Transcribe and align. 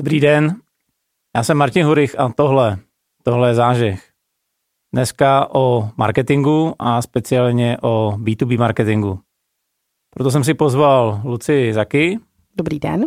Dobrý 0.00 0.20
den, 0.20 0.56
já 1.36 1.42
jsem 1.42 1.56
Martin 1.56 1.86
Hurich 1.86 2.18
a 2.18 2.28
tohle, 2.28 2.78
tohle 3.22 3.50
je 3.50 3.54
zážeh. 3.54 4.10
Dneska 4.92 5.54
o 5.54 5.90
marketingu 5.96 6.74
a 6.78 7.02
speciálně 7.02 7.78
o 7.82 8.16
B2B 8.18 8.58
marketingu. 8.58 9.20
Proto 10.14 10.30
jsem 10.30 10.44
si 10.44 10.54
pozval 10.54 11.20
Luci 11.24 11.72
Zaky. 11.72 12.18
Dobrý 12.56 12.78
den. 12.78 13.04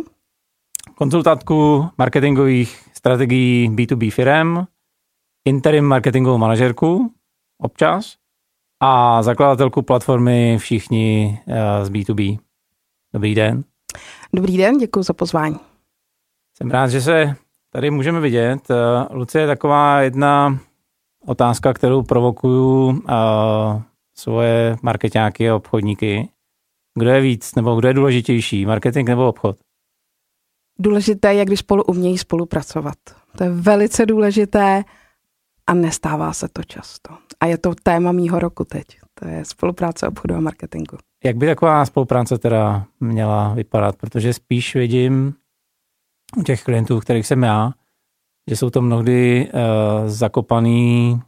Konzultantku 0.94 1.88
marketingových 1.98 2.88
strategií 2.96 3.70
B2B 3.70 4.10
firm, 4.10 4.64
interim 5.44 5.84
marketingovou 5.84 6.38
manažerku 6.38 7.14
občas 7.58 8.16
a 8.82 9.22
zakladatelku 9.22 9.82
platformy 9.82 10.58
Všichni 10.58 11.38
eh, 11.46 11.84
z 11.84 11.90
B2B. 11.90 12.38
Dobrý 13.14 13.34
den. 13.34 13.64
Dobrý 14.34 14.56
den, 14.56 14.78
děkuji 14.78 15.02
za 15.02 15.12
pozvání. 15.12 15.73
Jsem 16.56 16.70
rád, 16.70 16.88
že 16.88 17.00
se 17.00 17.36
tady 17.70 17.90
můžeme 17.90 18.20
vidět. 18.20 18.70
Eh, 18.70 18.74
Lucie 19.14 19.42
je 19.42 19.46
taková 19.46 20.00
jedna 20.00 20.58
otázka, 21.26 21.72
kterou 21.72 22.02
provokuju 22.02 22.86
uh, 22.88 23.82
svoje 24.14 24.76
marketáky 24.82 25.50
a 25.50 25.56
obchodníky. 25.56 26.28
Kdo 26.98 27.10
je 27.10 27.20
víc, 27.20 27.54
nebo 27.54 27.76
kdo 27.76 27.88
je 27.88 27.94
důležitější, 27.94 28.66
marketing 28.66 29.08
nebo 29.08 29.28
obchod? 29.28 29.56
Důležité 30.78 31.34
je, 31.34 31.44
když 31.44 31.60
spolu 31.60 31.84
umějí 31.84 32.18
spolupracovat. 32.18 32.94
To 33.38 33.44
je 33.44 33.50
velice 33.50 34.06
důležité 34.06 34.84
a 35.66 35.74
nestává 35.74 36.32
se 36.32 36.48
to 36.48 36.62
často. 36.62 37.14
A 37.40 37.46
je 37.46 37.58
to 37.58 37.74
téma 37.82 38.12
mýho 38.12 38.38
roku 38.38 38.64
teď. 38.64 38.84
To 39.14 39.28
je 39.28 39.44
spolupráce 39.44 40.08
obchodu 40.08 40.34
a 40.34 40.40
marketingu. 40.40 40.96
Jak 41.24 41.36
by 41.36 41.46
taková 41.46 41.84
spolupráce 41.84 42.38
teda 42.38 42.84
měla 43.00 43.54
vypadat? 43.54 43.96
Protože 43.96 44.32
spíš 44.32 44.74
vidím 44.74 45.34
u 46.36 46.42
těch 46.42 46.62
klientů, 46.62 47.00
kterých 47.00 47.26
jsem 47.26 47.42
já, 47.42 47.72
že 48.50 48.56
jsou 48.56 48.70
to 48.70 48.82
mnohdy 48.82 49.50
uh, 49.54 50.08
zakopaný, 50.08 51.20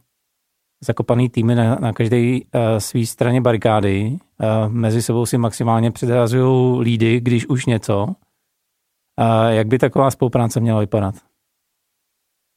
zakopaný 0.83 1.29
týmy 1.29 1.55
na, 1.55 1.75
na 1.75 1.93
každé 1.93 2.17
uh, 2.17 2.41
své 2.77 3.05
straně 3.05 3.41
barikády. 3.41 4.17
Uh, 4.39 4.73
mezi 4.73 5.01
sebou 5.01 5.25
si 5.25 5.37
maximálně 5.37 5.91
předhazují 5.91 6.81
lídy, 6.81 7.19
když 7.19 7.47
už 7.47 7.65
něco. 7.65 8.03
Uh, 8.03 9.47
jak 9.49 9.67
by 9.67 9.79
taková 9.79 10.11
spolupráce 10.11 10.59
měla 10.59 10.79
vypadat? 10.79 11.15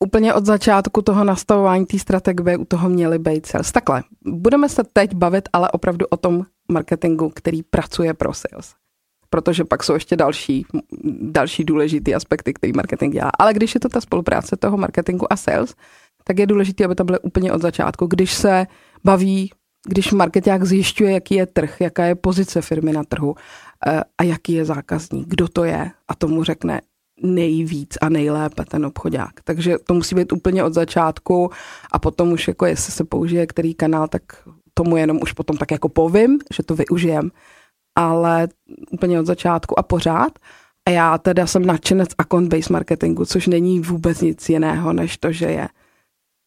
Úplně 0.05 0.35
od 0.35 0.47
začátku 0.47 1.03
toho 1.03 1.25
nastavování 1.25 1.87
té 1.87 1.98
strategie 1.98 2.57
u 2.57 2.64
toho 2.64 2.89
měly 2.89 3.19
být 3.19 3.47
sales. 3.47 3.73
Takhle, 3.73 4.03
budeme 4.27 4.69
se 4.69 4.85
teď 4.92 5.14
bavit 5.14 5.48
ale 5.53 5.70
opravdu 5.70 6.07
o 6.07 6.17
tom 6.17 6.47
marketingu, 6.73 7.29
který 7.29 7.62
pracuje 7.62 8.14
pro 8.14 8.35
sales 8.35 8.80
protože 9.31 9.64
pak 9.64 9.84
jsou 9.84 9.95
ještě 9.95 10.17
další, 10.17 10.67
další 11.20 11.64
důležité 11.64 12.14
aspekty, 12.14 12.53
který 12.53 12.73
marketing 12.73 13.14
dělá. 13.14 13.31
Ale 13.39 13.55
když 13.55 13.75
je 13.75 13.81
to 13.81 13.89
ta 13.89 14.00
spolupráce 14.00 14.56
toho 14.56 14.77
marketingu 14.77 15.33
a 15.33 15.36
sales, 15.36 15.75
tak 16.25 16.39
je 16.39 16.47
důležité, 16.47 16.84
aby 16.84 16.95
to 16.95 17.05
bylo 17.05 17.19
úplně 17.19 17.53
od 17.53 17.62
začátku. 17.62 18.06
Když 18.06 18.34
se 18.34 18.67
baví, 19.05 19.51
když 19.89 20.12
marketák 20.12 20.64
zjišťuje, 20.64 21.12
jaký 21.12 21.34
je 21.34 21.47
trh, 21.47 21.81
jaká 21.81 22.05
je 22.05 22.14
pozice 22.14 22.62
firmy 22.62 22.92
na 22.92 23.05
trhu 23.05 23.34
eh, 23.86 24.01
a 24.19 24.23
jaký 24.23 24.53
je 24.53 24.64
zákazník, 24.64 25.28
kdo 25.28 25.48
to 25.48 25.64
je 25.64 25.91
a 26.08 26.14
tomu 26.14 26.45
řekne 26.45 26.81
nejvíc 27.23 27.98
a 28.01 28.08
nejlépe 28.08 28.64
ten 28.64 28.86
obchodák. 28.86 29.31
Takže 29.45 29.77
to 29.86 29.95
musí 29.95 30.14
být 30.14 30.33
úplně 30.33 30.64
od 30.64 30.75
začátku 30.75 31.51
a 31.92 31.98
potom 31.98 32.33
už 32.33 32.48
jako 32.48 32.67
jestli 32.67 32.92
se 32.92 33.05
použije 33.05 33.47
který 33.47 33.75
kanál, 33.75 34.08
tak 34.08 34.23
tomu 34.75 34.97
jenom 34.97 35.19
už 35.23 35.33
potom 35.33 35.56
tak 35.56 35.70
jako 35.70 35.89
povím, 35.89 36.39
že 36.55 36.62
to 36.62 36.75
využijem 36.75 37.31
ale 38.01 38.48
úplně 38.91 39.20
od 39.20 39.27
začátku 39.27 39.79
a 39.79 39.83
pořád. 39.83 40.33
A 40.89 40.91
já 40.91 41.19
teda 41.19 41.47
jsem 41.47 41.67
nadšenec 41.67 42.08
account-based 42.19 42.70
marketingu, 42.70 43.24
což 43.24 43.47
není 43.47 43.80
vůbec 43.80 44.20
nic 44.20 44.48
jiného, 44.48 44.92
než 44.92 45.17
to, 45.17 45.33
že 45.33 45.47
je 45.47 45.69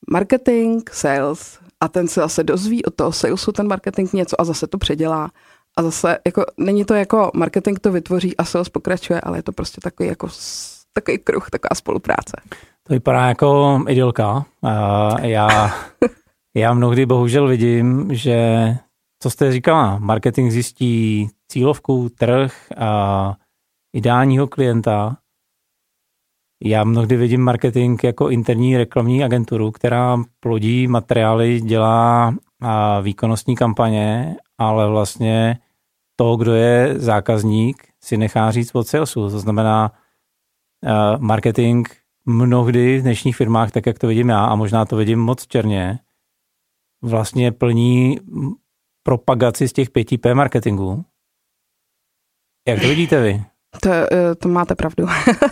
marketing, 0.09 0.89
sales 0.91 1.59
a 1.79 1.87
ten 1.87 2.07
se 2.07 2.19
zase 2.19 2.43
dozví 2.43 2.85
od 2.85 2.95
toho 2.95 3.11
salesu 3.11 3.51
ten 3.51 3.67
marketing 3.67 4.13
něco 4.13 4.41
a 4.41 4.43
zase 4.43 4.67
to 4.67 4.77
předělá. 4.77 5.31
A 5.77 5.83
zase 5.83 6.17
jako, 6.25 6.45
není 6.57 6.85
to 6.85 6.93
jako 6.93 7.31
marketing 7.35 7.79
to 7.79 7.91
vytvoří 7.91 8.37
a 8.37 8.43
sales 8.43 8.69
pokračuje, 8.69 9.21
ale 9.21 9.37
je 9.37 9.43
to 9.43 9.51
prostě 9.51 9.81
takový 9.81 10.09
jako 10.09 10.27
takový 10.93 11.17
kruh, 11.17 11.49
taková 11.49 11.75
spolupráce. 11.75 12.33
To 12.83 12.93
vypadá 12.93 13.27
jako 13.27 13.79
idylka. 13.87 14.45
Já, 15.21 15.71
já 16.55 16.73
mnohdy 16.73 17.05
bohužel 17.05 17.47
vidím, 17.47 18.07
že 18.11 18.37
co 19.23 19.29
jste 19.29 19.51
říkala, 19.51 19.99
marketing 19.99 20.51
zjistí 20.51 21.29
cílovku, 21.47 22.09
trh 22.09 22.67
a 22.77 23.35
ideálního 23.93 24.47
klienta. 24.47 25.17
Já 26.63 26.83
mnohdy 26.83 27.17
vidím 27.17 27.41
marketing 27.41 28.03
jako 28.03 28.29
interní 28.29 28.77
reklamní 28.77 29.23
agenturu, 29.23 29.71
která 29.71 30.17
plodí 30.39 30.87
materiály, 30.87 31.61
dělá 31.61 32.33
výkonnostní 33.01 33.55
kampaně, 33.55 34.35
ale 34.57 34.89
vlastně 34.89 35.59
to, 36.15 36.35
kdo 36.35 36.53
je 36.53 36.99
zákazník, 36.99 37.87
si 38.03 38.17
nechá 38.17 38.51
říct 38.51 38.75
od 38.75 38.87
salesu. 38.87 39.29
To 39.29 39.39
znamená, 39.39 39.91
marketing 41.17 41.87
mnohdy 42.25 42.97
v 42.97 43.01
dnešních 43.01 43.35
firmách, 43.35 43.71
tak 43.71 43.85
jak 43.85 43.99
to 43.99 44.07
vidím 44.07 44.29
já, 44.29 44.45
a 44.45 44.55
možná 44.55 44.85
to 44.85 44.95
vidím 44.95 45.19
moc 45.19 45.47
černě, 45.47 45.99
vlastně 47.01 47.51
plní 47.51 48.19
propagaci 49.03 49.67
z 49.67 49.73
těch 49.73 49.89
5P 49.89 50.35
marketingů. 50.35 51.05
Jak 52.67 52.81
to 52.81 52.87
vidíte 52.87 53.21
vy? 53.21 53.43
To, 53.81 53.89
eh, 53.89 54.35
to 54.35 54.49
máte 54.49 54.75
pravdu. 54.75 55.05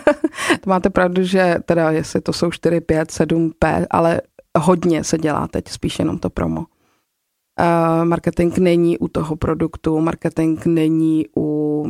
to 0.61 0.69
máte 0.69 0.89
pravdu, 0.89 1.23
že 1.23 1.55
teda 1.65 1.91
jestli 1.91 2.21
to 2.21 2.33
jsou 2.33 2.51
4, 2.51 2.81
5, 2.81 3.11
7 3.11 3.51
P, 3.59 3.87
ale 3.89 4.21
hodně 4.57 5.03
se 5.03 5.17
dělá 5.17 5.47
teď 5.47 5.67
spíš 5.67 5.99
jenom 5.99 6.19
to 6.19 6.29
promo. 6.29 6.65
Uh, 7.59 8.05
marketing 8.05 8.57
není 8.57 8.97
u 8.97 9.07
toho 9.07 9.35
produktu, 9.35 9.99
marketing 9.99 10.65
není 10.65 11.25
u 11.37 11.85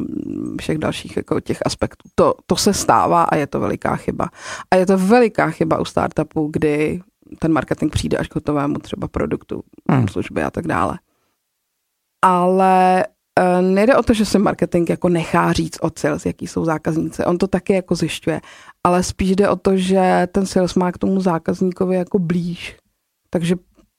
všech 0.59 0.78
dalších 0.78 1.17
jako 1.17 1.39
těch 1.39 1.59
aspektů. 1.66 2.09
To, 2.16 2.33
to 2.45 2.55
se 2.55 2.73
stává 2.73 3.23
a 3.23 3.35
je 3.35 3.47
to 3.47 3.59
veliká 3.59 3.95
chyba. 3.95 4.29
A 4.72 4.75
je 4.75 4.85
to 4.85 4.97
veliká 4.97 5.49
chyba 5.49 5.79
u 5.79 5.85
startupu, 5.85 6.49
kdy 6.53 7.01
ten 7.39 7.53
marketing 7.53 7.91
přijde 7.91 8.17
až 8.17 8.28
k 8.28 8.35
hotovému 8.35 8.79
třeba 8.79 9.07
produktu, 9.07 9.63
hmm. 9.89 10.07
služby 10.07 10.43
a 10.43 10.51
tak 10.51 10.67
dále 10.67 10.99
ale 12.22 13.06
uh, 13.40 13.62
nejde 13.62 13.96
o 13.96 14.04
to, 14.04 14.14
že 14.14 14.26
se 14.26 14.40
marketing 14.40 14.90
jako 14.90 15.09
nechá 15.09 15.54
říct 15.54 15.78
od 15.82 16.00
sales, 16.00 16.26
jaký 16.26 16.48
jsou 16.48 16.66
zákazníci. 16.66 17.26
On 17.26 17.38
to 17.38 17.48
taky 17.48 17.74
jako 17.74 17.96
zjišťuje. 17.96 18.42
Ale 18.84 19.04
spíš 19.04 19.36
jde 19.36 19.50
o 19.50 19.56
to, 19.56 19.78
že 19.78 20.28
ten 20.32 20.46
sales 20.46 20.76
má 20.76 20.92
k 20.92 20.98
tomu 20.98 21.22
zákazníkovi 21.22 21.96
jako 21.96 22.20
blíž. 22.20 22.78
Takže 23.30 23.56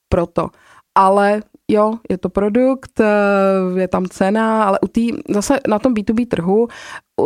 proto. 0.09 0.49
Ale 0.95 1.43
jo, 1.71 1.99
je 2.11 2.19
to 2.19 2.29
produkt, 2.29 3.01
eh, 3.01 3.81
je 3.81 3.89
tam 3.89 4.07
cena, 4.07 4.65
ale 4.65 4.79
u 4.83 4.89
tý, 4.89 5.11
zase 5.29 5.61
na 5.69 5.79
tom 5.79 5.95
B2B 5.95 6.27
trhu 6.27 6.69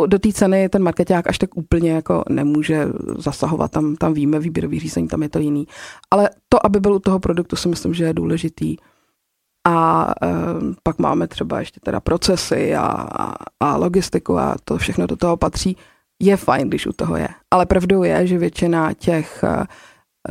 do 0.05 0.19
té 0.19 0.31
ceny 0.33 0.69
ten 0.69 0.83
marketák 0.83 1.27
až 1.27 1.37
tak 1.37 1.57
úplně 1.57 1.91
jako 1.91 2.23
nemůže 2.29 2.87
zasahovat, 3.17 3.71
tam, 3.71 3.95
tam 3.95 4.13
víme, 4.13 4.39
výběrový 4.39 4.79
řízení, 4.79 5.07
tam 5.07 5.23
je 5.23 5.29
to 5.29 5.39
jiný. 5.39 5.67
Ale 6.11 6.29
to, 6.49 6.65
aby 6.65 6.79
byl 6.79 6.93
u 6.93 6.99
toho 6.99 7.19
produktu, 7.19 7.55
si 7.55 7.67
myslím, 7.67 7.93
že 7.93 8.03
je 8.03 8.13
důležitý. 8.13 8.77
A 9.67 10.07
e, 10.23 10.27
pak 10.83 10.99
máme 10.99 11.27
třeba 11.27 11.59
ještě 11.59 11.79
teda 11.79 11.99
procesy 11.99 12.75
a, 12.75 12.87
a, 13.19 13.35
a 13.59 13.77
logistiku 13.77 14.37
a 14.37 14.55
to 14.63 14.77
všechno 14.77 15.07
do 15.07 15.15
toho 15.15 15.37
patří. 15.37 15.77
Je 16.21 16.37
fajn, 16.37 16.67
když 16.67 16.87
u 16.87 16.93
toho 16.93 17.15
je. 17.15 17.27
Ale 17.51 17.65
pravdou 17.65 18.03
je, 18.03 18.27
že 18.27 18.37
většina 18.37 18.93
těch 18.93 19.43
e, 19.43 19.65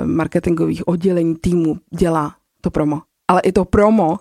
marketingových 0.04 0.88
oddělení 0.88 1.34
týmu 1.34 1.78
dělá 1.98 2.34
to 2.60 2.70
promo. 2.70 3.02
Ale 3.28 3.40
i 3.40 3.52
to 3.52 3.64
promo 3.64 4.18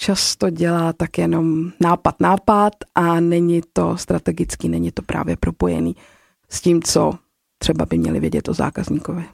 často 0.00 0.50
dělá 0.50 0.92
tak 0.92 1.18
jenom 1.18 1.70
nápad, 1.80 2.20
nápad 2.20 2.72
a 2.94 3.20
není 3.20 3.60
to 3.72 3.96
strategický, 3.96 4.68
není 4.68 4.92
to 4.92 5.02
právě 5.02 5.36
propojený 5.36 5.96
s 6.50 6.60
tím, 6.60 6.82
co 6.82 7.12
třeba 7.58 7.86
by 7.86 7.98
měli 7.98 8.20
vědět 8.20 8.48
o 8.48 8.54
zákazníkovi. 8.54 9.24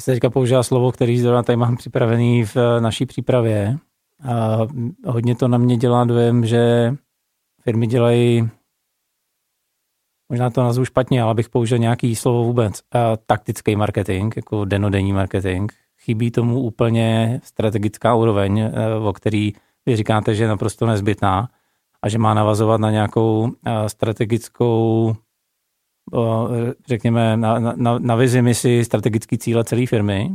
Jste 0.00 0.12
teďka 0.12 0.30
použila 0.30 0.62
slovo, 0.62 0.92
který 0.92 1.20
zrovna 1.20 1.42
tady 1.42 1.56
mám 1.56 1.76
připravený 1.76 2.44
v 2.44 2.56
naší 2.80 3.06
přípravě, 3.06 3.78
a 4.28 4.66
hodně 5.06 5.34
to 5.34 5.48
na 5.48 5.58
mě 5.58 5.76
dělá 5.76 6.04
dojem, 6.04 6.46
že 6.46 6.94
firmy 7.62 7.86
dělají, 7.86 8.48
možná 10.28 10.50
to 10.50 10.62
nazvu 10.62 10.84
špatně, 10.84 11.22
ale 11.22 11.34
bych 11.34 11.48
použil 11.48 11.78
nějaký 11.78 12.16
slovo 12.16 12.44
vůbec, 12.44 12.80
a 12.92 13.16
taktický 13.16 13.76
marketing, 13.76 14.32
jako 14.36 14.64
denodenní 14.64 15.12
marketing. 15.12 15.72
Chybí 15.98 16.30
tomu 16.30 16.60
úplně 16.60 17.40
strategická 17.44 18.14
úroveň, 18.14 18.58
e, 18.58 18.72
o 19.08 19.12
který 19.12 19.52
vy 19.86 19.96
říkáte, 19.96 20.34
že 20.34 20.44
je 20.44 20.48
naprosto 20.48 20.86
nezbytná 20.86 21.48
a 22.02 22.08
že 22.08 22.18
má 22.18 22.34
navazovat 22.34 22.80
na 22.80 22.90
nějakou 22.90 23.52
e, 23.66 23.88
strategickou 23.88 25.16
řekněme, 26.86 27.36
na, 27.36 27.58
na, 27.58 27.98
na 27.98 28.14
vizi 28.16 28.42
misi 28.42 28.84
strategický 28.84 29.38
cíle 29.38 29.64
celé 29.64 29.86
firmy, 29.86 30.30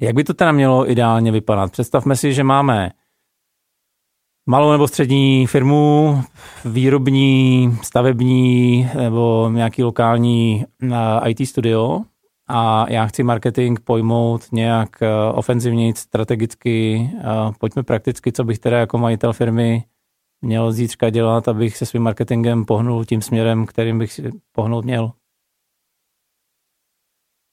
jak 0.00 0.14
by 0.14 0.24
to 0.24 0.34
teda 0.34 0.52
mělo 0.52 0.90
ideálně 0.90 1.32
vypadat? 1.32 1.72
Představme 1.72 2.16
si, 2.16 2.34
že 2.34 2.44
máme 2.44 2.90
malou 4.46 4.72
nebo 4.72 4.88
střední 4.88 5.46
firmu, 5.46 6.22
výrobní, 6.64 7.78
stavební 7.82 8.88
nebo 8.96 9.50
nějaký 9.52 9.82
lokální 9.82 10.64
eh, 10.82 11.30
IT 11.30 11.48
studio 11.48 12.00
a 12.48 12.86
já 12.92 13.06
chci 13.06 13.22
marketing 13.22 13.80
pojmout 13.80 14.52
nějak 14.52 15.02
eh, 15.02 15.08
ofenzivně, 15.32 15.94
strategicky, 15.94 17.10
pojďme 17.58 17.82
prakticky, 17.82 18.32
co 18.32 18.44
bych 18.44 18.58
teda 18.58 18.78
jako 18.78 18.98
majitel 18.98 19.32
firmy 19.32 19.84
měl 20.42 20.72
zítřka 20.72 21.10
dělat, 21.10 21.48
abych 21.48 21.76
se 21.76 21.86
svým 21.86 22.02
marketingem 22.02 22.64
pohnul 22.64 23.04
tím 23.04 23.22
směrem, 23.22 23.66
kterým 23.66 23.98
bych 23.98 24.12
si 24.12 24.30
pohnout 24.52 24.84
měl. 24.84 25.12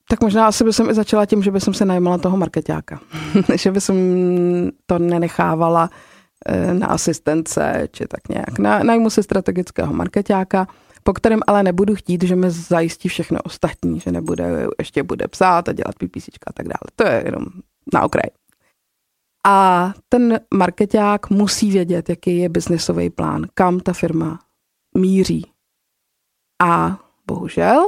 Tak 0.10 0.22
možná 0.22 0.48
asi 0.48 0.63
bych 0.63 0.80
i 0.90 0.94
začala 0.94 1.25
tím, 1.25 1.44
že 1.44 1.52
bych 1.52 1.63
se 1.72 1.86
najímala 1.86 2.18
toho 2.18 2.38
marketáka. 2.38 3.00
že 3.56 3.72
bych 3.72 3.84
to 4.86 5.00
nenechávala 5.00 5.90
eh, 6.46 6.74
na 6.74 6.88
asistence, 6.88 7.88
či 7.92 8.07
tak 8.07 8.30
nějak. 8.30 8.60
Na, 8.60 8.80
najmu 8.80 9.10
si 9.10 9.24
strategického 9.24 9.94
marketáka, 9.94 10.68
po 11.04 11.13
kterém 11.13 11.40
ale 11.48 11.63
nebudu 11.63 11.96
chtít, 11.96 12.24
že 12.24 12.36
mi 12.36 12.52
zajistí 12.52 13.10
všechno 13.10 13.40
ostatní, 13.44 14.00
že 14.00 14.12
nebude, 14.12 14.68
ještě 14.80 15.04
bude 15.04 15.28
psát 15.28 15.69
a 15.69 15.74
dělat 15.74 15.96
PPC 15.96 16.30
a 16.48 16.54
tak 16.54 16.68
dále. 16.68 16.90
To 16.96 17.07
je 17.07 17.22
jenom 17.25 17.46
na 17.94 18.04
okraj. 18.04 18.30
A 19.48 19.94
ten 20.10 20.40
marketák 20.54 21.30
musí 21.30 21.72
vědět, 21.72 22.10
jaký 22.10 22.38
je 22.38 22.50
biznesový 22.50 23.10
plán, 23.10 23.46
kam 23.54 23.80
ta 23.80 23.94
firma 23.94 24.40
míří. 24.98 25.52
A 26.62 27.00
bohužel 27.28 27.88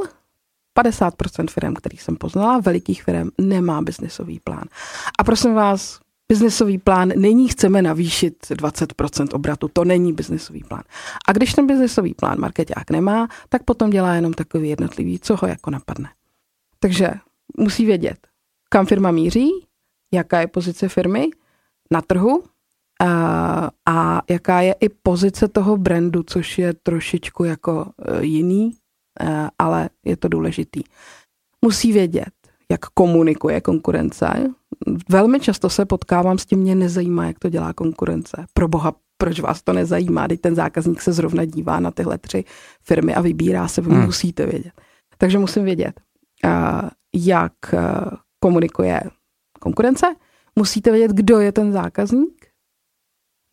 50% 0.78 1.50
firm, 1.50 1.74
který 1.74 1.98
jsem 1.98 2.16
poznala, 2.16 2.60
velikých 2.60 3.04
firm, 3.04 3.30
nemá 3.38 3.82
biznesový 3.82 4.40
plán. 4.40 4.64
A 5.20 5.24
prosím 5.24 5.54
vás, 5.54 6.00
biznesový 6.32 6.78
plán 6.78 7.12
není 7.16 7.48
chceme 7.48 7.82
navýšit 7.82 8.46
20% 8.50 9.28
obratu, 9.34 9.68
to 9.74 9.86
není 9.86 10.14
biznesový 10.14 10.64
plán. 10.64 10.84
A 11.28 11.34
když 11.34 11.54
ten 11.54 11.68
biznesový 11.68 12.14
plán 12.14 12.40
marketák 12.40 12.92
nemá, 12.92 13.28
tak 13.50 13.64
potom 13.64 13.90
dělá 13.90 14.16
jenom 14.16 14.34
takový 14.34 14.70
jednotlivý, 14.70 15.20
co 15.20 15.36
ho 15.36 15.48
jako 15.48 15.70
napadne. 15.72 16.10
Takže 16.80 17.10
musí 17.58 17.86
vědět, 17.86 18.18
kam 18.70 18.86
firma 18.86 19.12
míří, 19.12 19.50
jaká 20.14 20.40
je 20.40 20.48
pozice 20.48 20.90
firmy 20.90 21.30
na 21.92 22.02
trhu 22.02 22.44
a, 23.02 23.70
a 23.86 24.22
jaká 24.30 24.62
je 24.62 24.76
i 24.80 24.90
pozice 24.90 25.48
toho 25.48 25.78
brandu, 25.78 26.24
což 26.24 26.58
je 26.58 26.74
trošičku 26.74 27.44
jako 27.44 27.92
e, 28.00 28.26
jiný 28.26 28.74
ale 29.60 29.90
je 30.06 30.18
to 30.18 30.28
důležitý. 30.28 30.84
Musí 31.66 31.92
vědět, 31.92 32.34
jak 32.72 32.86
komunikuje 32.86 33.62
konkurence. 33.62 34.28
Velmi 35.10 35.40
často 35.40 35.70
se 35.70 35.86
potkávám 35.86 36.38
s 36.38 36.46
tím, 36.46 36.60
mě 36.60 36.76
nezajímá, 36.76 37.26
jak 37.26 37.40
to 37.40 37.50
dělá 37.50 37.74
konkurence. 37.74 38.46
Pro 38.54 38.68
boha, 38.68 38.96
proč 39.18 39.40
vás 39.40 39.62
to 39.62 39.74
nezajímá, 39.74 40.26
když 40.26 40.40
ten 40.40 40.56
zákazník 40.56 41.02
se 41.02 41.14
zrovna 41.14 41.46
dívá 41.46 41.80
na 41.80 41.92
tyhle 41.92 42.18
tři 42.18 42.44
firmy 42.84 43.16
a 43.16 43.22
vybírá 43.22 43.68
se, 43.68 43.82
vy 43.82 43.90
hmm. 43.92 44.06
musíte 44.06 44.46
vědět. 44.46 44.74
Takže 45.18 45.40
musím 45.40 45.64
vědět, 45.64 46.02
eh, 46.46 46.50
jak 47.16 47.74
eh, 47.74 47.80
komunikuje 48.40 49.02
konkurence, 49.60 50.16
musíte 50.56 50.92
vědět, 50.92 51.12
kdo 51.12 51.40
je 51.40 51.52
ten 51.52 51.72
zákazník, 51.72 52.48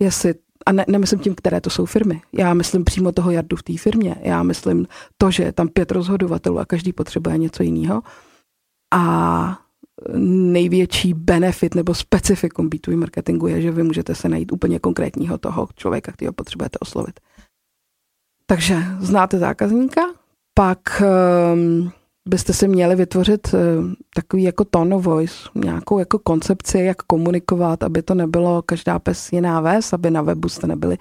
jestli 0.02 0.34
a 0.66 0.72
ne, 0.72 0.84
nemyslím 0.88 1.20
tím, 1.20 1.34
které 1.34 1.60
to 1.60 1.70
jsou 1.70 1.86
firmy. 1.86 2.22
Já 2.32 2.54
myslím 2.54 2.84
přímo 2.84 3.12
toho 3.12 3.30
jardu 3.30 3.56
v 3.56 3.62
té 3.62 3.78
firmě. 3.78 4.16
Já 4.20 4.42
myslím 4.42 4.86
to, 5.18 5.30
že 5.30 5.42
je 5.42 5.52
tam 5.52 5.68
pět 5.68 5.90
rozhodovatelů 5.90 6.58
a 6.58 6.64
každý 6.64 6.92
potřebuje 6.92 7.38
něco 7.38 7.62
jiného. 7.62 8.02
A 8.94 9.58
největší 10.18 11.14
benefit 11.14 11.74
nebo 11.74 11.94
specifikum 11.94 12.68
B2B 12.68 12.96
marketingu 12.96 13.46
je, 13.46 13.62
že 13.62 13.70
vy 13.70 13.82
můžete 13.82 14.14
se 14.14 14.28
najít 14.28 14.52
úplně 14.52 14.78
konkrétního 14.78 15.38
toho 15.38 15.68
člověka, 15.76 16.12
kterého 16.12 16.32
potřebujete 16.32 16.78
oslovit. 16.78 17.20
Takže 18.46 18.76
znáte 19.00 19.38
zákazníka, 19.38 20.00
pak 20.54 21.02
um, 21.54 21.92
byste 22.28 22.52
si 22.52 22.68
měli 22.68 22.96
vytvořit 22.96 23.54
uh, 23.54 23.60
takový 24.14 24.42
jako 24.42 24.64
tone 24.64 24.96
of 24.96 25.04
voice, 25.04 25.34
nějakou 25.54 25.98
jako 25.98 26.18
koncepci, 26.18 26.78
jak 26.78 27.02
komunikovat, 27.02 27.82
aby 27.82 28.02
to 28.02 28.14
nebylo 28.14 28.62
každá 28.62 28.98
pes 28.98 29.32
jiná 29.32 29.60
ves, 29.60 29.92
aby 29.92 30.10
na 30.10 30.22
webu 30.22 30.48
jste 30.48 30.66
nebyli 30.66 30.98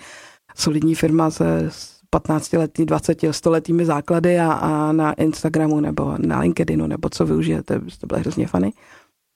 solidní 0.56 0.96
firma 0.96 1.32
se 1.32 1.70
15 2.10 2.54
letý, 2.54 2.86
20 2.86 3.18
stoletými 3.32 3.86
základy 3.86 4.40
a, 4.40 4.52
a 4.54 4.92
na 4.92 5.14
Instagramu 5.14 5.80
nebo 5.80 6.16
na 6.18 6.40
LinkedInu 6.40 6.88
nebo 6.88 7.10
co 7.10 7.26
využijete, 7.26 7.80
byste 7.80 8.08
byli 8.08 8.22
hrozně 8.22 8.48
fany. 8.48 8.74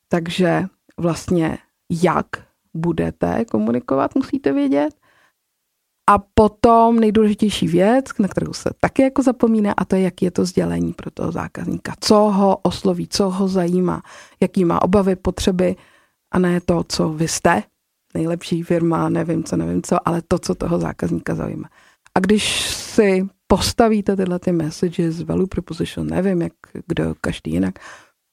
Takže 0.09 0.65
vlastně 0.97 1.57
jak 2.03 2.27
budete 2.73 3.45
komunikovat, 3.45 4.15
musíte 4.15 4.53
vědět. 4.53 4.89
A 6.09 6.17
potom 6.33 6.99
nejdůležitější 6.99 7.67
věc, 7.67 8.05
na 8.19 8.27
kterou 8.27 8.53
se 8.53 8.69
taky 8.79 9.01
jako 9.01 9.23
zapomíná, 9.23 9.73
a 9.77 9.85
to 9.85 9.95
je, 9.95 10.01
jaký 10.01 10.25
je 10.25 10.31
to 10.31 10.45
sdělení 10.45 10.93
pro 10.93 11.11
toho 11.11 11.31
zákazníka. 11.31 11.93
Co 11.99 12.15
ho 12.15 12.57
osloví, 12.57 13.07
co 13.07 13.29
ho 13.29 13.47
zajímá, 13.47 14.01
jaký 14.39 14.65
má 14.65 14.81
obavy, 14.81 15.15
potřeby 15.15 15.75
a 16.31 16.39
ne 16.39 16.61
to, 16.61 16.83
co 16.89 17.09
vy 17.09 17.27
jste, 17.27 17.63
nejlepší 18.13 18.63
firma, 18.63 19.09
nevím 19.09 19.43
co, 19.43 19.57
nevím 19.57 19.81
co, 19.83 20.07
ale 20.07 20.21
to, 20.27 20.39
co 20.39 20.55
toho 20.55 20.79
zákazníka 20.79 21.35
zajímá. 21.35 21.69
A 22.15 22.19
když 22.19 22.69
si 22.69 23.27
postavíte 23.47 24.15
tyhle 24.15 24.39
ty 24.39 24.51
messages, 24.51 25.21
value 25.21 25.47
proposition, 25.47 26.07
nevím, 26.07 26.41
jak 26.41 26.53
kdo, 26.87 27.13
každý 27.21 27.51
jinak, 27.51 27.79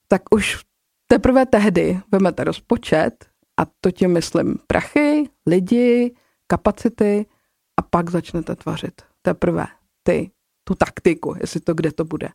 tak 0.09 0.23
už 0.31 0.65
teprve 1.07 1.47
tehdy 1.47 2.01
vemete 2.13 2.45
rozpočet 2.45 3.25
a 3.61 3.63
to 3.81 3.91
tím 3.91 4.13
myslím 4.13 4.59
prachy, 4.67 5.29
lidi, 5.47 6.15
kapacity 6.47 7.27
a 7.77 7.83
pak 7.83 8.11
začnete 8.11 8.57
tvařit 8.57 9.03
teprve 9.23 9.67
ty, 10.03 10.31
tu 10.65 10.75
taktiku, 10.75 11.35
jestli 11.41 11.61
to 11.61 11.75
kde 11.75 11.93
to 11.93 12.05
bude. 12.05 12.29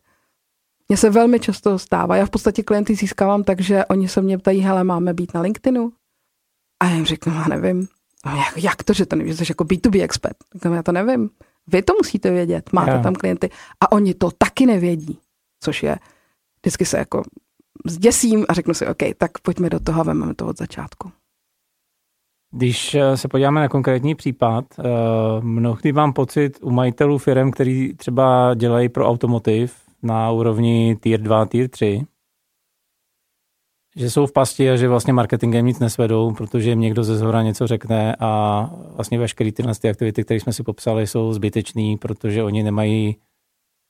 Mně 0.88 0.96
se 0.96 1.10
velmi 1.10 1.40
často 1.40 1.78
stává, 1.78 2.16
já 2.16 2.26
v 2.26 2.30
podstatě 2.30 2.62
klienty 2.62 2.94
získávám 2.94 3.44
tak, 3.44 3.60
že 3.60 3.84
oni 3.84 4.08
se 4.08 4.22
mě 4.22 4.38
ptají, 4.38 4.60
hele, 4.60 4.84
máme 4.84 5.14
být 5.14 5.34
na 5.34 5.40
LinkedInu? 5.40 5.92
A 6.82 6.86
já 6.86 6.94
jim 6.94 7.04
řeknu, 7.04 7.34
já 7.34 7.44
nevím. 7.48 7.88
A 8.24 8.36
jak, 8.36 8.56
jak 8.56 8.82
to, 8.82 8.92
že 8.92 9.06
to 9.06 9.16
nevíš, 9.16 9.36
jsi 9.36 9.44
jako 9.48 9.64
B2B 9.64 10.04
expert? 10.04 10.36
Říkám, 10.54 10.72
já 10.72 10.82
to 10.82 10.92
nevím. 10.92 11.30
Vy 11.66 11.82
to 11.82 11.92
musíte 11.92 12.30
vědět, 12.30 12.72
máte 12.72 12.90
yeah. 12.90 13.02
tam 13.02 13.14
klienty 13.14 13.50
a 13.80 13.92
oni 13.92 14.14
to 14.14 14.30
taky 14.30 14.66
nevědí, 14.66 15.18
což 15.60 15.82
je, 15.82 15.96
vždycky 16.62 16.84
se 16.84 16.98
jako 16.98 17.22
zděsím 17.86 18.46
a 18.48 18.52
řeknu 18.54 18.74
si, 18.74 18.86
OK, 18.86 19.02
tak 19.18 19.38
pojďme 19.38 19.70
do 19.70 19.80
toho 19.80 20.00
a 20.00 20.04
vezmeme 20.04 20.34
to 20.34 20.46
od 20.46 20.58
začátku. 20.58 21.12
Když 22.52 22.94
eh, 22.94 23.16
se 23.16 23.28
podíváme 23.28 23.60
na 23.60 23.68
konkrétní 23.68 24.14
případ, 24.14 24.64
eh, 24.78 24.82
mnohdy 25.40 25.92
mám 25.92 26.12
pocit 26.12 26.58
u 26.62 26.70
majitelů 26.70 27.18
firm, 27.18 27.50
který 27.50 27.94
třeba 27.94 28.54
dělají 28.54 28.88
pro 28.88 29.08
automotiv 29.08 29.74
na 30.02 30.30
úrovni 30.30 30.96
tier 31.00 31.20
2, 31.20 31.46
tier 31.46 31.68
3, 31.68 32.06
že 33.96 34.10
jsou 34.10 34.26
v 34.26 34.32
pasti 34.32 34.70
a 34.70 34.76
že 34.76 34.88
vlastně 34.88 35.12
marketingem 35.12 35.66
nic 35.66 35.78
nesvedou, 35.78 36.34
protože 36.34 36.70
jim 36.70 36.80
někdo 36.80 37.04
ze 37.04 37.16
zhora 37.16 37.42
něco 37.42 37.66
řekne 37.66 38.16
a 38.20 38.62
vlastně 38.94 39.18
veškeré 39.18 39.52
tyhle 39.52 39.74
ty 39.74 39.88
aktivity, 39.88 40.24
které 40.24 40.40
jsme 40.40 40.52
si 40.52 40.62
popsali, 40.62 41.06
jsou 41.06 41.32
zbytečné, 41.32 41.96
protože 42.00 42.42
oni 42.42 42.62
nemají 42.62 43.16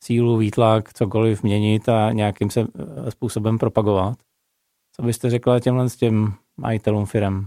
sílu, 0.04 0.36
výtlak, 0.36 0.92
cokoliv 0.92 1.42
měnit 1.42 1.88
a 1.88 2.12
nějakým 2.12 2.50
se 2.50 2.60
eh, 2.60 3.10
způsobem 3.10 3.58
propagovat. 3.58 4.18
Co 4.96 5.02
byste 5.02 5.30
řekla 5.30 5.60
těmhle 5.60 5.88
s 5.88 5.96
těm 5.96 6.32
majitelům 6.56 7.06
firm? 7.06 7.46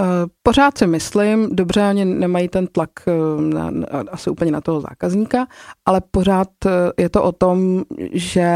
Eh, 0.00 0.26
pořád 0.42 0.78
si 0.78 0.86
myslím, 0.86 1.56
dobře, 1.56 1.88
oni 1.88 2.04
nemají 2.04 2.48
ten 2.48 2.66
tlak 2.66 2.90
eh, 3.06 3.42
na, 3.42 3.70
na, 3.70 3.86
asi 4.10 4.30
úplně 4.30 4.50
na 4.50 4.60
toho 4.60 4.80
zákazníka, 4.80 5.46
ale 5.86 6.00
pořád 6.10 6.48
eh, 6.66 7.02
je 7.02 7.08
to 7.08 7.22
o 7.22 7.32
tom, 7.32 7.82
že, 8.12 8.48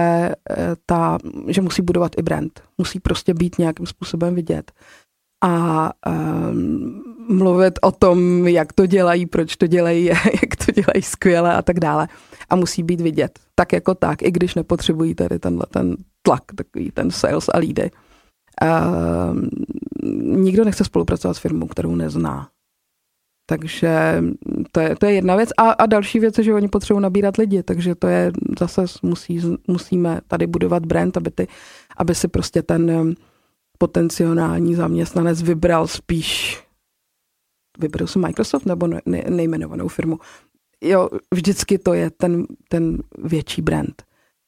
ta, 0.87 1.19
že 1.49 1.63
musí 1.63 1.83
budovat 1.83 2.13
i 2.19 2.23
brand. 2.23 2.63
Musí 2.79 3.01
prostě 3.01 3.35
být 3.35 3.59
nějakým 3.59 3.87
způsobem 3.87 4.35
vidět. 4.35 4.73
A 5.45 5.91
um, 6.51 7.03
mluvit 7.29 7.79
o 7.83 7.93
tom, 7.93 8.49
jak 8.49 8.73
to 8.73 8.87
dělají, 8.87 9.27
proč 9.27 9.57
to 9.57 9.67
dělají, 9.67 10.05
jak 10.43 10.57
to 10.67 10.73
dělají 10.73 11.03
skvěle 11.03 11.55
a 11.55 11.63
tak 11.63 11.81
dále. 11.81 12.09
A 12.51 12.57
musí 12.57 12.83
být 12.83 13.01
vidět. 13.01 13.39
Tak 13.55 13.73
jako 13.73 13.95
tak, 13.95 14.23
i 14.23 14.31
když 14.31 14.55
nepotřebují 14.55 15.15
tady 15.15 15.39
tenhle 15.39 15.67
ten 15.71 15.97
tlak, 16.23 16.43
takový 16.57 16.91
ten 16.91 17.11
sales 17.11 17.47
a 17.55 17.59
lídy. 17.59 17.91
Uh, 18.63 19.37
nikdo 20.37 20.65
nechce 20.65 20.85
spolupracovat 20.85 21.35
s 21.35 21.39
firmou, 21.39 21.67
kterou 21.67 21.95
nezná. 21.95 22.49
Takže 23.47 24.23
to 24.73 24.81
je, 24.81 24.97
to 24.97 25.07
je 25.07 25.13
jedna 25.13 25.37
věc. 25.37 25.51
A, 25.57 25.71
a 25.71 25.87
další 25.87 26.21
věc 26.21 26.39
je, 26.39 26.45
že 26.45 26.55
oni 26.55 26.69
potřebují 26.69 27.03
nabírat 27.03 27.37
lidi, 27.37 27.63
takže 27.63 27.95
to 27.95 28.07
je 28.07 28.33
zase 28.59 28.85
musí, 29.03 29.41
musíme 29.67 30.21
tady 30.29 30.47
budovat 30.47 30.87
brand, 30.87 31.17
aby, 31.17 31.31
ty, 31.31 31.49
aby 31.97 32.15
si 32.15 32.29
prostě 32.29 32.63
ten 32.63 33.15
potenciální 33.79 34.75
zaměstnanec 34.75 35.43
vybral 35.43 35.87
spíš 35.87 36.63
vybral 37.79 38.07
si 38.07 38.19
Microsoft 38.19 38.67
nebo 38.67 38.87
ne, 38.87 39.01
nejmenovanou 39.29 39.89
firmu. 39.89 40.19
Jo, 40.81 41.09
vždycky 41.35 41.79
to 41.79 41.95
je 41.95 42.11
ten, 42.11 42.47
ten 42.69 43.03
větší 43.19 43.63
brand. 43.63 44.03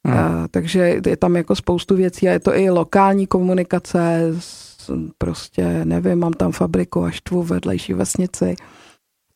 Hmm. 0.07 0.17
Uh, 0.17 0.47
takže 0.51 1.01
je 1.07 1.17
tam 1.17 1.37
jako 1.37 1.57
spoustu 1.57 1.97
věcí 1.97 2.29
a 2.29 2.33
je 2.33 2.41
to 2.41 2.57
i 2.57 2.71
lokální 2.71 3.27
komunikace 3.27 4.33
s 4.39 4.71
prostě 5.19 5.85
nevím, 5.85 6.19
mám 6.19 6.33
tam 6.33 6.53
fabriku 6.53 7.05
a 7.05 7.11
štvu 7.11 7.43
vedlejší 7.43 7.95
vesnici. 7.95 8.57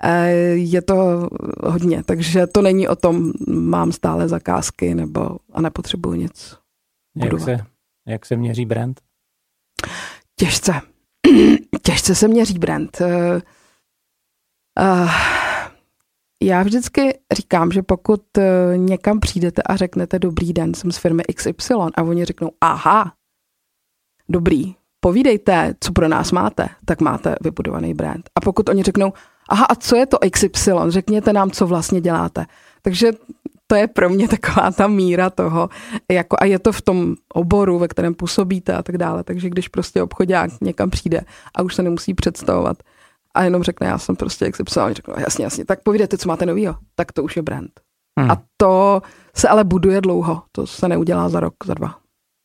E, 0.02 0.30
je 0.54 0.82
to 0.82 1.28
hodně, 1.62 2.02
takže 2.02 2.46
to 2.46 2.62
není 2.62 2.88
o 2.88 2.96
tom, 2.96 3.32
mám 3.48 3.92
stále 3.92 4.28
zakázky 4.28 4.94
nebo 4.94 5.36
a 5.52 5.60
nepotřebuji 5.60 6.12
nic 6.12 6.56
jak 7.16 7.40
se, 7.40 7.66
jak 8.06 8.26
se 8.26 8.36
měří 8.36 8.66
brand? 8.66 9.00
Těžce. 10.36 10.72
Těžce 11.82 12.14
se 12.14 12.28
měří 12.28 12.58
brand. 12.58 13.00
Uh, 13.00 13.06
uh, 14.80 15.10
já 16.44 16.62
vždycky 16.62 17.18
říkám, 17.32 17.72
že 17.72 17.82
pokud 17.82 18.22
uh, 18.38 18.44
někam 18.76 19.20
přijdete 19.20 19.62
a 19.62 19.76
řeknete 19.76 20.18
dobrý 20.18 20.52
den, 20.52 20.74
jsem 20.74 20.92
z 20.92 20.96
firmy 20.96 21.22
XY 21.34 21.74
a 21.94 22.02
oni 22.02 22.24
řeknou 22.24 22.50
aha, 22.60 23.12
dobrý, 24.28 24.74
povídejte, 25.00 25.74
co 25.80 25.92
pro 25.92 26.08
nás 26.08 26.32
máte, 26.32 26.68
tak 26.84 27.00
máte 27.00 27.36
vybudovaný 27.40 27.94
brand. 27.94 28.30
A 28.34 28.40
pokud 28.40 28.68
oni 28.68 28.82
řeknou, 28.82 29.12
aha, 29.48 29.64
a 29.64 29.74
co 29.74 29.96
je 29.96 30.06
to 30.06 30.18
XY, 30.30 30.72
řekněte 30.88 31.32
nám, 31.32 31.50
co 31.50 31.66
vlastně 31.66 32.00
děláte. 32.00 32.46
Takže 32.82 33.12
to 33.66 33.74
je 33.74 33.86
pro 33.86 34.08
mě 34.08 34.28
taková 34.28 34.70
ta 34.70 34.86
míra 34.86 35.30
toho, 35.30 35.68
jako, 36.10 36.36
a 36.40 36.44
je 36.44 36.58
to 36.58 36.72
v 36.72 36.82
tom 36.82 37.14
oboru, 37.34 37.78
ve 37.78 37.88
kterém 37.88 38.14
působíte 38.14 38.72
a 38.72 38.82
tak 38.82 38.98
dále, 38.98 39.24
takže 39.24 39.50
když 39.50 39.68
prostě 39.68 40.02
obchodák 40.02 40.50
někam 40.60 40.90
přijde 40.90 41.20
a 41.54 41.62
už 41.62 41.74
se 41.74 41.82
nemusí 41.82 42.14
představovat 42.14 42.76
a 43.34 43.42
jenom 43.42 43.62
řekne, 43.62 43.86
já 43.86 43.98
jsem 43.98 44.16
prostě 44.16 44.50
XY, 44.50 44.80
řeknu, 44.92 45.14
jasně, 45.18 45.44
jasně, 45.44 45.64
tak 45.64 45.82
povídejte, 45.82 46.18
co 46.18 46.28
máte 46.28 46.46
novýho, 46.46 46.74
tak 46.94 47.12
to 47.12 47.22
už 47.22 47.36
je 47.36 47.42
brand. 47.42 47.70
Hmm. 48.20 48.30
A 48.30 48.42
to 48.56 49.02
se 49.36 49.48
ale 49.48 49.64
buduje 49.64 50.00
dlouho, 50.00 50.42
to 50.52 50.66
se 50.66 50.88
neudělá 50.88 51.28
za 51.28 51.40
rok, 51.40 51.54
za 51.64 51.74
dva. 51.74 51.98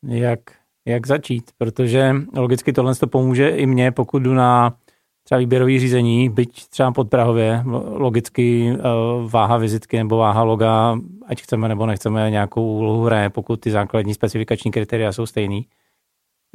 Jak, 0.07 0.39
jak 0.87 1.07
začít? 1.07 1.51
Protože 1.57 2.15
logicky 2.35 2.73
tohle 2.73 2.95
to 2.95 3.07
pomůže 3.07 3.49
i 3.49 3.65
mně, 3.65 3.91
pokud 3.91 4.19
jdu 4.19 4.33
na 4.33 4.77
třeba 5.23 5.39
výběrový 5.39 5.79
řízení, 5.79 6.29
byť 6.29 6.67
třeba 6.69 6.91
pod 6.91 7.09
Prahově, 7.09 7.63
logicky 7.87 8.73
eh, 8.73 8.81
váha 9.27 9.57
vizitky 9.57 9.97
nebo 9.97 10.17
váha 10.17 10.43
loga, 10.43 10.97
ať 11.27 11.41
chceme 11.41 11.67
nebo 11.67 11.85
nechceme, 11.85 12.31
nějakou 12.31 12.77
úlohu 12.77 13.03
hraje, 13.03 13.29
pokud 13.29 13.59
ty 13.59 13.71
základní 13.71 14.13
specifikační 14.13 14.71
kritéria 14.71 15.11
jsou 15.11 15.25
stejný. 15.25 15.67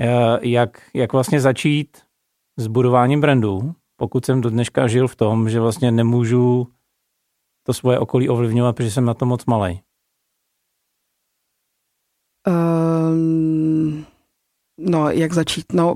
Eh, 0.00 0.38
jak, 0.42 0.82
jak 0.94 1.12
vlastně 1.12 1.40
začít 1.40 1.98
s 2.56 2.66
budováním 2.66 3.20
brandu, 3.20 3.74
pokud 3.96 4.24
jsem 4.24 4.40
do 4.40 4.50
dneška 4.50 4.86
žil 4.86 5.08
v 5.08 5.16
tom, 5.16 5.50
že 5.50 5.60
vlastně 5.60 5.92
nemůžu 5.92 6.68
to 7.66 7.74
svoje 7.74 7.98
okolí 7.98 8.28
ovlivňovat, 8.28 8.76
protože 8.76 8.90
jsem 8.90 9.04
na 9.04 9.14
to 9.14 9.26
moc 9.26 9.46
malý. 9.46 9.80
Um, 12.46 14.06
no, 14.78 15.10
jak 15.10 15.32
začít? 15.32 15.72
No, 15.72 15.94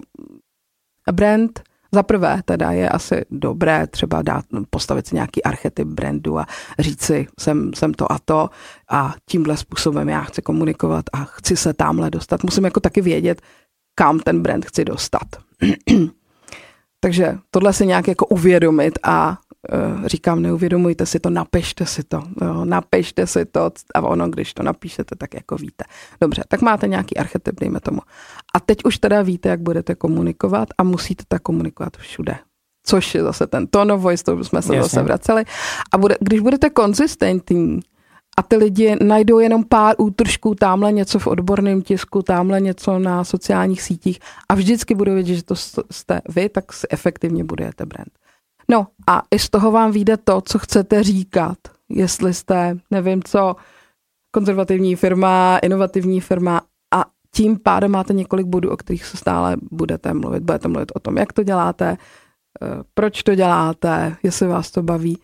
brand 1.13 1.63
za 1.93 2.03
prvé 2.03 2.41
teda 2.45 2.73
je 2.73 2.89
asi 2.89 3.25
dobré 3.31 3.87
třeba 3.87 4.23
dát, 4.23 4.45
postavit 4.71 5.07
si 5.07 5.15
nějaký 5.15 5.43
archetyp 5.43 5.89
brandu 5.89 6.39
a 6.39 6.47
říct 6.79 7.03
si, 7.03 7.27
jsem, 7.41 7.75
jsem 7.75 7.95
to 7.95 8.13
a 8.13 8.19
to 8.25 8.51
a 8.91 9.15
tímhle 9.31 9.57
způsobem 9.57 10.09
já 10.09 10.21
chci 10.21 10.43
komunikovat 10.43 11.05
a 11.13 11.25
chci 11.25 11.57
se 11.57 11.75
tamhle 11.75 12.11
dostat. 12.11 12.45
Musím 12.45 12.65
jako 12.65 12.81
taky 12.81 13.01
vědět, 13.01 13.43
kam 13.95 14.21
ten 14.21 14.43
brand 14.43 14.65
chci 14.65 14.85
dostat. 14.85 15.27
Takže 17.01 17.39
tohle 17.51 17.73
si 17.73 17.87
nějak 17.87 18.09
jako 18.09 18.27
uvědomit 18.27 18.99
a 19.03 19.39
uh, 19.73 20.07
říkám, 20.07 20.43
neuvědomujte 20.43 21.07
si 21.07 21.21
to, 21.21 21.31
napište 21.31 21.87
si 21.87 22.03
to, 22.03 22.23
jo, 22.43 22.65
napište 22.65 23.27
si 23.27 23.45
to 23.45 23.71
a 23.95 24.01
ono, 24.01 24.29
když 24.29 24.55
to 24.55 24.63
napíšete, 24.63 25.17
tak 25.17 25.35
jako 25.35 25.57
víte. 25.57 25.85
Dobře, 26.21 26.45
tak 26.49 26.63
máte 26.63 26.89
nějaký 26.89 27.17
archetyp, 27.17 27.61
dejme 27.61 27.81
tomu. 27.81 28.01
A 28.55 28.61
teď 28.61 28.85
už 28.85 28.99
teda 28.99 29.23
víte, 29.23 29.49
jak 29.49 29.61
budete 29.61 29.95
komunikovat 29.95 30.69
a 30.79 30.83
musíte 30.83 31.25
tak 31.29 31.43
komunikovat 31.43 31.97
všude. 31.97 32.37
Což 32.87 33.15
je 33.15 33.23
zase 33.23 33.47
ten 33.47 33.67
tone 33.67 33.95
of 33.95 34.01
voice, 34.01 34.25
to 34.25 34.45
jsme 34.45 34.63
se 34.63 34.77
Jasně. 34.77 34.83
zase 34.83 35.03
vraceli. 35.03 35.45
A 35.93 35.99
bude, 35.99 36.17
když 36.21 36.41
budete 36.41 36.71
konzistentní, 36.71 37.81
a 38.39 38.43
ty 38.43 38.57
lidi 38.57 38.97
najdou 39.03 39.39
jenom 39.39 39.65
pár 39.65 39.95
útržků, 39.99 40.55
tamhle 40.55 40.93
něco 40.93 41.19
v 41.19 41.27
odborném 41.27 41.83
tisku, 41.83 42.23
tamhle 42.23 42.61
něco 42.61 42.99
na 42.99 43.25
sociálních 43.25 43.83
sítích 43.83 44.19
a 44.49 44.55
vždycky 44.55 44.95
budou 44.95 45.15
vědět, 45.15 45.35
že 45.35 45.43
to 45.43 45.55
jste 45.91 46.21
vy, 46.29 46.49
tak 46.49 46.73
si 46.73 46.87
efektivně 46.91 47.45
budujete 47.45 47.87
brand. 47.87 48.09
No 48.71 48.87
a 49.07 49.23
i 49.31 49.39
z 49.39 49.51
toho 49.51 49.71
vám 49.71 49.93
vyjde 49.93 50.17
to, 50.17 50.41
co 50.41 50.59
chcete 50.59 51.03
říkat. 51.03 51.59
Jestli 51.89 52.35
jste, 52.35 52.79
nevím 52.91 53.23
co, 53.23 53.57
konzervativní 54.31 54.97
firma, 54.97 55.59
inovativní 55.63 56.21
firma 56.21 56.61
a 56.95 57.05
tím 57.35 57.59
pádem 57.59 57.91
máte 57.91 58.13
několik 58.13 58.47
bodů, 58.47 58.71
o 58.71 58.77
kterých 58.77 59.05
se 59.05 59.17
stále 59.17 59.57
budete 59.71 60.15
mluvit. 60.15 60.43
Budete 60.43 60.69
mluvit 60.69 60.93
o 60.95 61.01
tom, 61.01 61.17
jak 61.17 61.33
to 61.33 61.43
děláte, 61.43 61.97
eh, 62.63 62.67
proč 62.95 63.23
to 63.23 63.35
děláte, 63.35 64.17
jestli 64.23 64.47
vás 64.47 64.71
to 64.71 64.83
baví. 64.83 65.19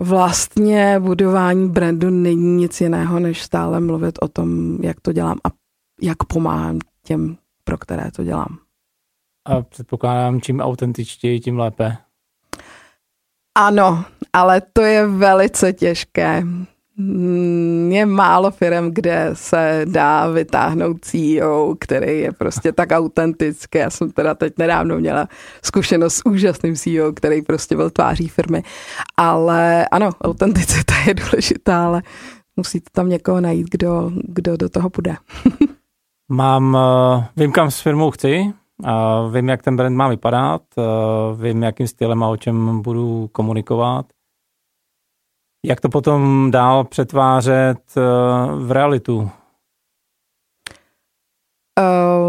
Vlastně 0.00 1.00
budování 1.00 1.68
brandu 1.68 2.10
není 2.10 2.56
nic 2.56 2.80
jiného, 2.80 3.20
než 3.20 3.42
stále 3.42 3.80
mluvit 3.80 4.18
o 4.22 4.28
tom, 4.28 4.78
jak 4.82 5.00
to 5.00 5.12
dělám 5.12 5.38
a 5.44 5.48
jak 6.02 6.24
pomáhám 6.24 6.78
těm, 7.06 7.36
pro 7.64 7.78
které 7.78 8.10
to 8.10 8.24
dělám. 8.24 8.58
A 9.46 9.62
předpokládám, 9.62 10.40
čím 10.40 10.60
autentičtěji, 10.60 11.40
tím 11.40 11.58
lépe. 11.58 11.96
Ano, 13.58 14.04
ale 14.32 14.62
to 14.72 14.82
je 14.82 15.06
velice 15.06 15.72
těžké. 15.72 16.42
Mm, 16.96 17.92
je 17.92 18.06
málo 18.06 18.50
firm, 18.50 18.90
kde 18.90 19.30
se 19.32 19.82
dá 19.84 20.28
vytáhnout 20.28 20.96
CEO, 21.00 21.74
který 21.80 22.20
je 22.20 22.32
prostě 22.32 22.72
tak 22.72 22.92
autentický. 22.92 23.78
Já 23.78 23.90
jsem 23.90 24.10
teda 24.10 24.34
teď 24.34 24.52
nedávno 24.58 24.98
měla 24.98 25.28
zkušenost 25.62 26.14
s 26.14 26.26
úžasným 26.26 26.76
CEO, 26.76 27.12
který 27.12 27.42
prostě 27.42 27.76
byl 27.76 27.90
tváří 27.90 28.28
firmy. 28.28 28.62
Ale 29.16 29.88
ano, 29.88 30.10
autenticita 30.24 30.94
je 31.06 31.14
důležitá, 31.14 31.84
ale 31.84 32.02
musíte 32.56 32.90
tam 32.92 33.08
někoho 33.08 33.40
najít, 33.40 33.66
kdo, 33.70 34.10
kdo 34.14 34.56
do 34.56 34.68
toho 34.68 34.90
půjde. 34.90 35.16
Mám, 36.28 36.76
eh, 36.76 37.24
vím, 37.36 37.52
kam 37.52 37.70
s 37.70 37.80
firmou 37.80 38.10
chci, 38.10 38.52
vím, 39.30 39.48
jak 39.48 39.62
ten 39.62 39.76
brand 39.76 39.96
má 39.96 40.08
vypadat, 40.08 40.62
vím, 41.36 41.62
jakým 41.62 41.86
stylem 41.86 42.22
a 42.22 42.28
o 42.28 42.36
čem 42.36 42.82
budu 42.82 43.28
komunikovat. 43.32 44.06
Jak 45.64 45.80
to 45.80 45.88
potom 45.88 46.50
dál 46.50 46.84
přetvářet 46.84 47.78
eh, 47.96 48.00
v 48.56 48.72
realitu? 48.72 49.30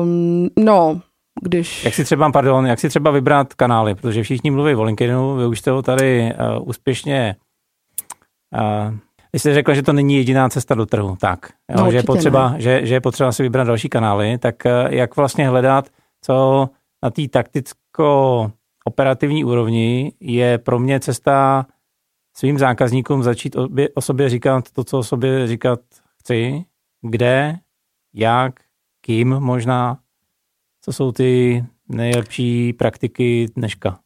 Um, 0.02 0.50
no, 0.60 1.02
když... 1.42 1.86
Jak 1.86 1.94
si 1.94 2.04
třeba, 2.04 2.32
pardon, 2.32 2.68
jak 2.68 2.80
si 2.80 2.90
třeba 2.90 3.12
vybrat 3.12 3.54
kanály, 3.54 3.96
protože 3.96 4.24
všichni 4.24 4.52
mluví 4.52 4.76
o 4.76 4.84
LinkedInu, 4.84 5.36
vy 5.36 5.46
už 5.46 5.60
jste 5.60 5.72
ho 5.72 5.82
tady 5.82 6.34
uh, 6.34 6.40
úspěšně 6.70 7.36
uh, 8.54 8.94
vy 9.34 9.40
jste 9.40 9.54
řekla, 9.54 9.74
že 9.74 9.84
to 9.84 9.94
není 9.94 10.16
jediná 10.16 10.50
cesta 10.50 10.76
do 10.76 10.86
trhu, 10.86 11.18
tak, 11.22 11.50
jo, 11.72 11.78
no, 11.84 11.92
že, 11.92 11.98
je 11.98 12.04
potřeba, 12.04 12.54
že, 12.58 12.86
že 12.86 12.94
je 12.94 13.02
potřeba 13.02 13.32
si 13.32 13.44
vybrat 13.44 13.68
další 13.68 13.90
kanály, 13.90 14.38
tak 14.38 14.56
uh, 14.66 14.72
jak 14.94 15.16
vlastně 15.16 15.50
hledat 15.50 15.90
co 16.22 16.70
na 17.04 17.10
té 17.10 17.28
takticko-operativní 17.28 19.46
úrovni 19.46 20.14
je 20.20 20.58
pro 20.58 20.80
mě 20.80 21.00
cesta 21.00 21.66
svým 22.38 22.60
zákazníkům 22.60 23.24
začít 23.24 23.56
o 23.94 24.02
sobě 24.02 24.30
říkat 24.30 24.72
to, 24.72 24.84
co 24.84 25.00
o 25.00 25.04
sobě 25.04 25.48
říkat 25.48 25.80
chci, 26.20 26.66
kde, 27.02 27.60
jak, 28.14 28.54
kým 29.02 29.30
možná, 29.40 30.00
co 30.82 30.94
jsou 30.94 31.12
ty 31.12 31.66
nejlepší 31.90 32.74
praktiky 32.74 33.48
dneška. 33.56 34.00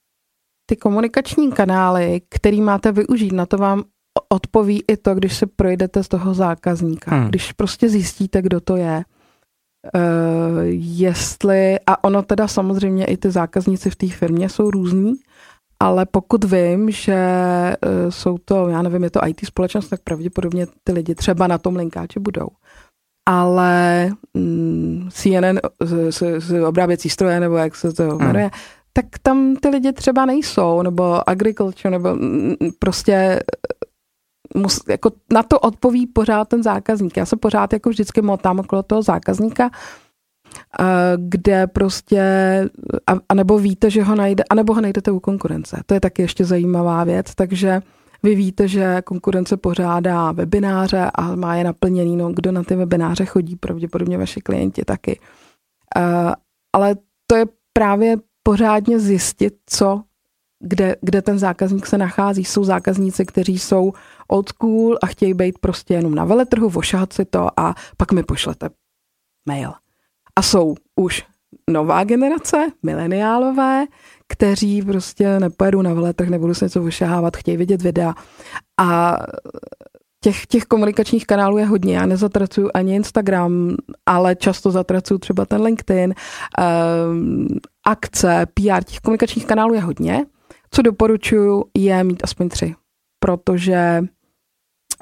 Ty 0.65 0.75
komunikační 0.75 1.51
kanály, 1.51 2.21
který 2.29 2.61
máte 2.61 2.91
využít, 2.91 3.31
na 3.31 3.45
to 3.45 3.57
vám 3.57 3.83
odpoví 4.29 4.83
i 4.87 4.97
to, 4.97 5.15
když 5.15 5.37
se 5.37 5.47
projdete 5.47 6.03
z 6.03 6.07
toho 6.07 6.33
zákazníka. 6.33 7.15
Hmm. 7.15 7.27
Když 7.27 7.51
prostě 7.51 7.89
zjistíte, 7.89 8.41
kdo 8.41 8.59
to 8.59 8.75
je, 8.75 9.03
Uh, 9.95 10.61
jestli, 10.71 11.79
a 11.87 12.03
ono 12.03 12.23
teda 12.23 12.47
samozřejmě 12.47 13.05
i 13.05 13.17
ty 13.17 13.31
zákazníci 13.31 13.89
v 13.89 13.95
té 13.95 14.07
firmě 14.07 14.49
jsou 14.49 14.71
různí, 14.71 15.13
ale 15.83 16.05
pokud 16.05 16.43
vím, 16.43 16.91
že 16.91 17.15
uh, 17.85 18.09
jsou 18.09 18.37
to, 18.37 18.67
já 18.67 18.81
nevím, 18.81 19.03
je 19.03 19.09
to 19.09 19.27
IT 19.27 19.45
společnost, 19.45 19.89
tak 19.89 20.01
pravděpodobně 20.01 20.67
ty 20.83 20.91
lidi 20.91 21.15
třeba 21.15 21.47
na 21.47 21.57
tom 21.57 21.75
linkáči 21.75 22.19
budou. 22.19 22.47
Ale 23.29 24.09
mm, 24.33 25.09
CNN, 25.11 25.59
z, 25.81 26.11
z, 26.11 26.39
z 26.39 26.63
obráběcí 26.63 27.09
stroje, 27.09 27.39
nebo 27.39 27.55
jak 27.55 27.75
se 27.75 27.93
to 27.93 28.17
jmenuje, 28.17 28.43
hmm. 28.43 28.61
tak 28.93 29.05
tam 29.21 29.55
ty 29.55 29.69
lidi 29.69 29.93
třeba 29.93 30.25
nejsou, 30.25 30.81
nebo 30.81 31.29
agriculture, 31.29 31.91
nebo 31.91 32.15
mm, 32.15 32.55
prostě 32.79 33.39
mus, 34.55 34.81
jako 34.89 35.11
na 35.33 35.43
to 35.43 35.59
odpoví 35.59 36.07
pořád 36.07 36.47
ten 36.47 36.63
zákazník. 36.63 37.17
Já 37.17 37.25
se 37.25 37.37
pořád 37.37 37.73
jako 37.73 37.89
vždycky 37.89 38.21
motám 38.21 38.59
okolo 38.59 38.83
toho 38.83 39.01
zákazníka, 39.01 39.69
kde 41.17 41.67
prostě, 41.67 42.21
a, 43.07 43.13
a 43.29 43.33
nebo 43.33 43.59
víte, 43.59 43.89
že 43.89 44.03
ho 44.03 44.15
najde, 44.15 44.43
a 44.49 44.55
nebo 44.55 44.73
ho 44.73 44.81
najdete 44.81 45.11
u 45.11 45.19
konkurence. 45.19 45.81
To 45.85 45.93
je 45.93 45.99
taky 45.99 46.21
ještě 46.21 46.45
zajímavá 46.45 47.03
věc, 47.03 47.35
takže 47.35 47.81
vy 48.23 48.35
víte, 48.35 48.67
že 48.67 49.01
konkurence 49.01 49.57
pořádá 49.57 50.31
webináře 50.31 51.11
a 51.15 51.35
má 51.35 51.55
je 51.55 51.63
naplněný, 51.63 52.17
no 52.17 52.31
kdo 52.33 52.51
na 52.51 52.63
ty 52.63 52.75
webináře 52.75 53.25
chodí, 53.25 53.55
pravděpodobně 53.55 54.17
vaši 54.17 54.41
klienti 54.41 54.85
taky. 54.85 55.19
Ale 56.75 56.95
to 57.27 57.35
je 57.35 57.45
právě 57.73 58.17
pořádně 58.43 58.99
zjistit, 58.99 59.53
co, 59.65 60.03
kde, 60.63 60.95
kde 61.01 61.21
ten 61.21 61.39
zákazník 61.39 61.85
se 61.85 61.97
nachází. 61.97 62.45
Jsou 62.45 62.63
zákazníci, 62.63 63.25
kteří 63.25 63.59
jsou 63.59 63.93
old 64.27 64.49
school 64.49 64.97
a 65.03 65.05
chtějí 65.05 65.33
být 65.33 65.59
prostě 65.59 65.93
jenom 65.93 66.15
na 66.15 66.25
veletrhu, 66.25 66.69
vošahat 66.69 67.13
si 67.13 67.25
to 67.25 67.59
a 67.59 67.75
pak 67.97 68.11
mi 68.11 68.23
pošlete 68.23 68.69
mail. 69.47 69.73
A 70.35 70.41
jsou 70.41 70.75
už 70.95 71.23
nová 71.69 72.03
generace, 72.03 72.67
mileniálové, 72.83 73.85
kteří 74.27 74.81
prostě 74.81 75.39
nepojedou 75.39 75.81
na 75.81 75.93
veletrh, 75.93 76.29
nebudou 76.29 76.53
se 76.53 76.65
něco 76.65 76.83
vyšahávat, 76.83 77.37
chtějí 77.37 77.57
vidět 77.57 77.81
videa. 77.81 78.13
A 78.79 79.17
těch, 80.23 80.45
těch 80.45 80.63
komunikačních 80.63 81.27
kanálů 81.27 81.57
je 81.57 81.65
hodně. 81.65 81.97
Já 81.97 82.05
nezatracuju 82.05 82.69
ani 82.73 82.95
Instagram, 82.95 83.75
ale 84.05 84.35
často 84.35 84.71
zatracuju 84.71 85.17
třeba 85.17 85.45
ten 85.45 85.61
LinkedIn, 85.61 86.13
um, 87.11 87.47
akce, 87.87 88.45
PR, 88.53 88.83
těch 88.83 88.99
komunikačních 88.99 89.45
kanálů 89.45 89.73
je 89.73 89.81
hodně. 89.81 90.25
Co 90.71 90.81
doporučuju, 90.81 91.63
je 91.77 92.03
mít 92.03 92.23
aspoň 92.23 92.49
tři, 92.49 92.75
protože 93.19 94.03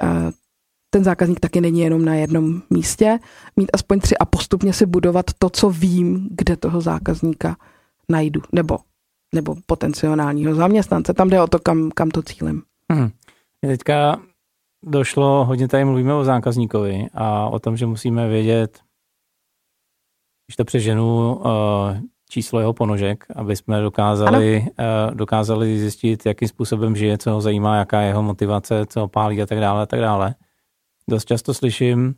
uh, 0.03 0.31
ten 0.89 1.03
zákazník 1.03 1.39
taky 1.39 1.61
není 1.61 1.79
jenom 1.79 2.05
na 2.05 2.15
jednom 2.15 2.61
místě, 2.69 3.19
mít 3.55 3.69
aspoň 3.73 3.99
tři 3.99 4.17
a 4.17 4.25
postupně 4.25 4.73
si 4.73 4.85
budovat 4.85 5.25
to, 5.39 5.49
co 5.49 5.69
vím, 5.69 6.29
kde 6.31 6.57
toho 6.57 6.81
zákazníka 6.81 7.57
najdu, 8.09 8.41
nebo, 8.51 8.77
nebo 9.35 9.55
potenciálního 9.65 10.55
zaměstnance. 10.55 11.13
Tam 11.13 11.29
jde 11.29 11.41
o 11.41 11.47
to, 11.47 11.59
kam, 11.59 11.91
kam 11.91 12.09
to 12.09 12.21
cílím. 12.21 12.61
Hmm. 12.91 13.09
Teďka 13.61 14.21
došlo, 14.85 15.45
hodně 15.45 15.67
tady 15.67 15.85
mluvíme 15.85 16.13
o 16.13 16.23
zákazníkovi 16.23 17.07
a 17.13 17.49
o 17.49 17.59
tom, 17.59 17.77
že 17.77 17.85
musíme 17.85 18.27
vědět, 18.27 18.79
když 20.47 20.55
to 20.55 20.65
přeženu, 20.65 21.39
eh, 21.45 22.01
číslo 22.29 22.59
jeho 22.59 22.73
ponožek, 22.73 23.25
aby 23.35 23.55
jsme 23.55 23.81
dokázali, 23.81 24.57
ano. 24.57 24.71
Eh, 24.79 25.15
dokázali 25.15 25.79
zjistit, 25.79 26.25
jakým 26.25 26.47
způsobem 26.47 26.95
žije, 26.95 27.17
co 27.17 27.31
ho 27.31 27.41
zajímá, 27.41 27.77
jaká 27.77 28.01
je 28.01 28.07
jeho 28.07 28.23
motivace, 28.23 28.85
co 28.85 28.99
ho 28.99 29.07
pálí 29.07 29.41
a 29.41 29.45
tak 29.45 29.59
dále 29.59 29.83
a 29.83 29.85
tak 29.85 29.99
dále. 29.99 30.35
Dost 31.09 31.25
často 31.25 31.53
slyším, 31.53 32.15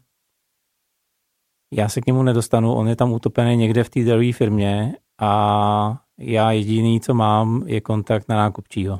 já 1.74 1.90
se 1.90 2.02
k 2.02 2.06
němu 2.06 2.24
nedostanu, 2.24 2.74
on 2.74 2.88
je 2.88 2.96
tam 2.96 3.12
utopený 3.12 3.58
někde 3.58 3.84
v 3.84 3.90
té 3.90 4.04
druhé 4.04 4.34
firmě 4.34 4.96
a 5.22 6.02
já 6.20 6.52
jediný, 6.52 7.02
co 7.02 7.14
mám, 7.14 7.64
je 7.66 7.82
kontakt 7.82 8.30
na 8.30 8.36
nákupčího. 8.36 9.00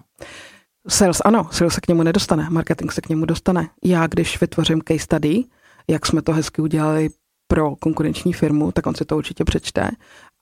Sales 0.88 1.22
ano, 1.26 1.48
sales 1.52 1.74
se 1.74 1.82
k 1.82 1.88
němu 1.88 2.04
nedostane, 2.04 2.50
marketing 2.50 2.92
se 2.92 3.02
k 3.02 3.10
němu 3.10 3.26
dostane. 3.26 3.70
Já, 3.84 4.08
když 4.08 4.42
vytvořím 4.42 4.82
case 4.88 5.00
study, 5.00 5.44
jak 5.88 6.06
jsme 6.06 6.22
to 6.22 6.34
hezky 6.34 6.62
udělali 6.62 7.10
pro 7.48 7.76
konkurenční 7.76 8.34
firmu, 8.34 8.72
tak 8.72 8.88
on 8.88 8.96
si 8.96 9.06
to 9.06 9.18
určitě 9.18 9.44
přečte 9.44 9.90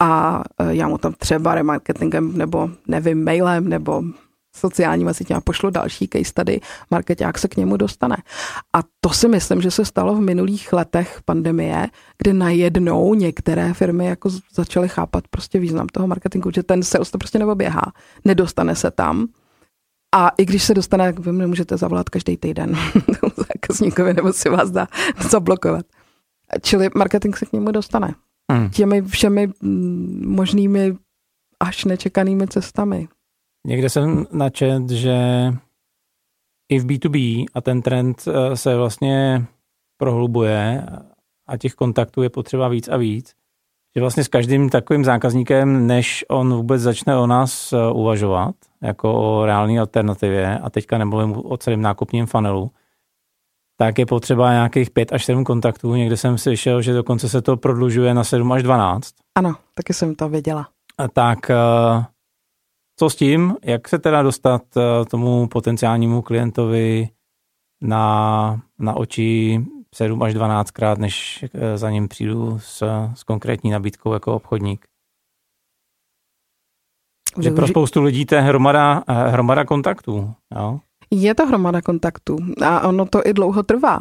a 0.02 0.44
e, 0.60 0.76
já 0.76 0.88
mu 0.88 0.98
tam 0.98 1.14
třeba 1.14 1.56
remarketingem 1.56 2.38
nebo 2.38 2.70
nevím, 2.88 3.24
mailem 3.24 3.70
nebo 3.70 4.04
sociálníma 4.58 5.14
sítěma 5.14 5.42
pošlu 5.42 5.70
další 5.70 6.08
case 6.08 6.26
study, 6.26 6.60
marketák 6.92 7.38
se 7.38 7.48
k 7.48 7.58
němu 7.58 7.78
dostane. 7.78 8.18
A 8.74 8.80
to 9.02 9.10
si 9.10 9.28
myslím, 9.28 9.62
že 9.62 9.72
se 9.72 9.86
stalo 9.86 10.16
v 10.16 10.22
minulých 10.22 10.74
letech 10.74 11.20
pandemie, 11.26 11.88
kde 12.18 12.34
najednou 12.34 13.14
některé 13.14 13.74
firmy 13.74 14.06
jako 14.06 14.30
začaly 14.54 14.90
chápat 14.90 15.28
prostě 15.28 15.60
význam 15.60 15.88
toho 15.88 16.08
marketingu, 16.08 16.52
že 16.52 16.64
ten 16.64 16.84
sales 16.84 17.12
to 17.12 17.18
prostě 17.18 17.40
neběhá, 17.40 17.94
nedostane 18.26 18.76
se 18.76 18.92
tam. 18.92 19.28
A 20.16 20.30
i 20.38 20.46
když 20.46 20.64
se 20.64 20.74
dostane, 20.74 21.12
vy 21.12 21.32
nemůžete 21.32 21.78
zavolat 21.78 22.10
každý 22.10 22.38
týden 22.38 22.76
zákazníkovi 23.38 24.14
nebo 24.14 24.34
si 24.34 24.50
vás 24.50 24.72
dá 24.72 24.88
zablokovat. 25.30 25.86
Čili 26.62 26.90
marketing 26.96 27.36
se 27.36 27.46
k 27.46 27.54
němu 27.54 27.72
dostane. 27.72 28.16
Hmm. 28.52 28.70
Těmi 28.70 29.02
všemi 29.02 29.48
mm, 29.62 30.24
možnými 30.26 30.98
až 31.60 31.86
nečekanými 31.86 32.48
cestami. 32.48 33.08
Někde 33.68 33.90
jsem 33.90 34.26
načet, 34.32 34.90
že 34.90 35.18
i 36.70 36.80
v 36.80 36.86
B2B 36.86 37.46
a 37.54 37.62
ten 37.62 37.82
trend 37.82 38.24
eh, 38.28 38.58
se 38.58 38.76
vlastně 38.76 39.46
prohlubuje 39.98 40.86
a 41.48 41.58
těch 41.58 41.74
kontaktů 41.74 42.22
je 42.22 42.30
potřeba 42.30 42.68
víc 42.68 42.88
a 42.88 42.98
víc. 42.98 43.36
Že 43.96 44.02
vlastně 44.02 44.24
s 44.24 44.28
každým 44.28 44.70
takovým 44.70 45.06
zákazníkem, 45.06 45.88
než 45.88 46.26
on 46.30 46.54
vůbec 46.54 46.82
začne 46.82 47.18
o 47.18 47.28
nás 47.28 47.74
eh, 47.74 47.92
uvažovat, 47.94 48.56
jako 48.82 49.14
o 49.14 49.46
reálné 49.46 49.80
alternativě, 49.80 50.60
a 50.60 50.70
teďka 50.70 50.98
nemluvím 50.98 51.36
o 51.46 51.58
celém 51.58 51.82
nákupním 51.82 52.26
funnelu, 52.26 52.72
tak 53.78 54.00
je 54.00 54.06
potřeba 54.06 54.52
nějakých 54.52 54.90
5 54.90 55.14
až 55.14 55.26
7 55.26 55.44
kontaktů. 55.44 55.96
Někde 55.96 56.18
jsem 56.18 56.38
slyšel, 56.38 56.82
že 56.82 56.94
dokonce 56.94 57.30
se 57.30 57.42
to 57.42 57.58
prodlužuje 57.58 58.14
na 58.14 58.24
7 58.24 58.52
až 58.52 58.64
12. 58.64 59.14
Ano, 59.38 59.56
taky 59.74 59.94
jsem 59.94 60.16
to 60.16 60.30
věděla. 60.30 60.68
A 60.98 61.08
tak 61.08 61.50
eh, 61.50 61.56
co 63.00 63.10
s 63.10 63.16
tím? 63.16 63.56
Jak 63.64 63.88
se 63.88 64.00
teda 64.00 64.22
dostat 64.22 64.64
eh, 64.78 65.06
tomu 65.06 65.48
potenciálnímu 65.48 66.22
klientovi 66.22 67.10
na, 67.82 68.62
na 68.80 68.94
oči 68.94 69.62
7 69.96 70.24
až 70.24 70.34
12 70.34 70.72
krát, 70.72 70.98
než 70.98 71.46
eh, 71.54 71.78
za 71.78 71.90
ním 71.90 72.08
přijdu 72.08 72.60
s, 72.60 72.84
s 73.16 73.24
konkrétní 73.24 73.72
nabídkou 73.72 74.14
jako 74.14 74.36
obchodník? 74.36 74.86
Že 77.42 77.52
pro 77.52 77.68
spoustu 77.68 78.04
lidí 78.04 78.26
to 78.26 78.36
je 78.36 78.42
hromada, 78.42 79.04
hromada 79.08 79.66
kontaktů. 79.66 80.34
Jo? 80.56 80.80
Je 81.12 81.36
to 81.36 81.46
hromada 81.46 81.82
kontaktů 81.82 82.38
a 82.66 82.88
ono 82.88 83.06
to 83.06 83.22
i 83.28 83.34
dlouho 83.34 83.64
trvá. 83.64 84.00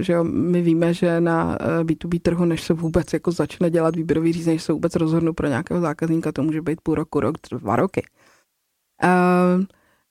Že 0.00 0.12
jo? 0.12 0.24
My 0.24 0.62
víme, 0.62 0.94
že 0.94 1.20
na 1.20 1.58
B2B 1.82 2.16
eh, 2.16 2.20
trhu, 2.20 2.44
než 2.44 2.62
se 2.62 2.74
vůbec 2.74 3.12
jako 3.12 3.32
začne 3.32 3.70
dělat 3.70 3.96
výběrový 3.96 4.32
řízení, 4.32 4.54
než 4.54 4.62
se 4.62 4.72
vůbec 4.72 4.94
rozhodnu 4.94 5.32
pro 5.32 5.48
nějakého 5.48 5.80
zákazníka, 5.80 6.32
to 6.32 6.42
může 6.42 6.62
být 6.62 6.80
půl 6.80 6.94
roku, 6.94 7.20
rok, 7.20 7.34
dva 7.50 7.76
roky. 7.76 8.02
Uh, 9.04 9.64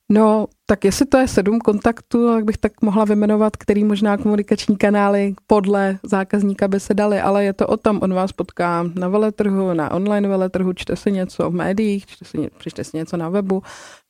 no, 0.10 0.47
tak 0.65 0.86
jestli 0.86 1.06
to 1.06 1.17
je 1.17 1.28
sedm 1.28 1.60
kontaktů, 1.60 2.28
tak 2.28 2.43
bych 2.43 2.58
tak 2.58 2.82
mohla 2.82 3.06
vymenovat, 3.06 3.58
který 3.58 3.84
možná 3.84 4.17
komunikační 4.17 4.78
kanály 4.78 5.34
podle 5.47 5.99
zákazníka 6.04 6.67
by 6.67 6.80
se 6.80 6.93
dali, 6.93 7.19
ale 7.21 7.45
je 7.45 7.54
to 7.54 7.67
o 7.67 7.78
tom, 7.78 7.99
on 8.02 8.13
vás 8.13 8.32
potká 8.32 8.86
na 8.95 9.08
veletrhu, 9.08 9.73
na 9.73 9.91
online 9.91 10.28
veletrhu, 10.28 10.73
čte 10.73 10.95
si 10.95 11.12
něco 11.12 11.49
v 11.49 11.54
médiích, 11.54 12.06
čte 12.06 12.25
si, 12.25 12.49
přečte 12.58 12.84
si 12.84 12.97
něco 12.97 13.17
na 13.17 13.30
webu, 13.30 13.63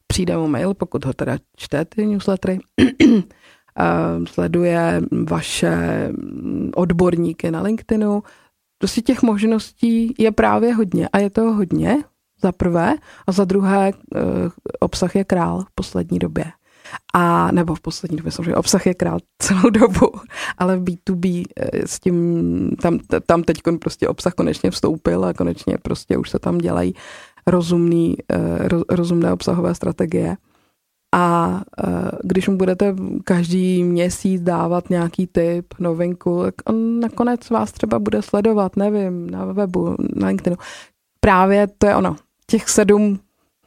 přijde 0.07 0.37
mu 0.37 0.47
mail, 0.47 0.73
pokud 0.73 1.05
ho 1.05 1.13
teda 1.13 1.37
čte 1.57 1.85
ty 1.85 2.05
newslettery, 2.05 2.59
sleduje 4.25 5.01
vaše 5.29 6.11
odborníky 6.75 7.51
na 7.51 7.61
LinkedInu. 7.61 8.23
Prostě 8.77 9.01
těch 9.01 9.21
možností 9.21 10.15
je 10.17 10.31
právě 10.31 10.73
hodně 10.73 11.07
a 11.07 11.19
je 11.19 11.29
toho 11.29 11.53
hodně, 11.53 11.97
za 12.41 12.51
prvé, 12.51 12.95
a 13.27 13.31
za 13.31 13.45
druhé 13.45 13.91
eh, 14.15 14.19
obsah 14.79 15.15
je 15.15 15.23
král 15.23 15.61
v 15.61 15.75
poslední 15.75 16.19
době. 16.19 16.45
A 17.13 17.51
nebo 17.51 17.75
v 17.75 17.81
poslední 17.81 18.17
době 18.17 18.31
samozřejmě 18.31 18.55
obsah 18.55 18.85
je 18.85 18.93
král 18.93 19.19
celou 19.41 19.69
dobu, 19.69 20.11
ale 20.57 20.77
v 20.77 20.83
B2B 20.83 21.45
eh, 21.55 21.87
s 21.87 21.99
tím, 21.99 22.75
tam, 22.81 22.99
tam 23.25 23.43
teď 23.43 23.61
prostě 23.81 24.07
obsah 24.07 24.33
konečně 24.33 24.71
vstoupil 24.71 25.25
a 25.25 25.33
konečně 25.33 25.77
prostě 25.81 26.17
už 26.17 26.29
se 26.29 26.39
tam 26.39 26.57
dělají 26.57 26.93
rozumný, 27.47 28.15
eh, 28.31 28.67
rozumné 28.89 29.33
obsahové 29.33 29.75
strategie. 29.75 30.37
A 31.15 31.61
když 32.23 32.47
mu 32.47 32.57
budete 32.57 32.95
každý 33.23 33.83
měsíc 33.83 34.41
dávat 34.41 34.89
nějaký 34.89 35.27
tip, 35.27 35.73
novinku, 35.79 36.41
tak 36.43 36.55
on 36.65 36.99
nakonec 36.99 37.49
vás 37.49 37.71
třeba 37.71 37.99
bude 37.99 38.21
sledovat, 38.21 38.75
nevím, 38.75 39.29
na 39.29 39.45
webu, 39.45 39.95
na 40.15 40.27
LinkedInu. 40.27 40.55
Právě 41.19 41.67
to 41.77 41.87
je 41.87 41.95
ono 41.95 42.15
těch 42.49 42.69
sedm 42.69 43.19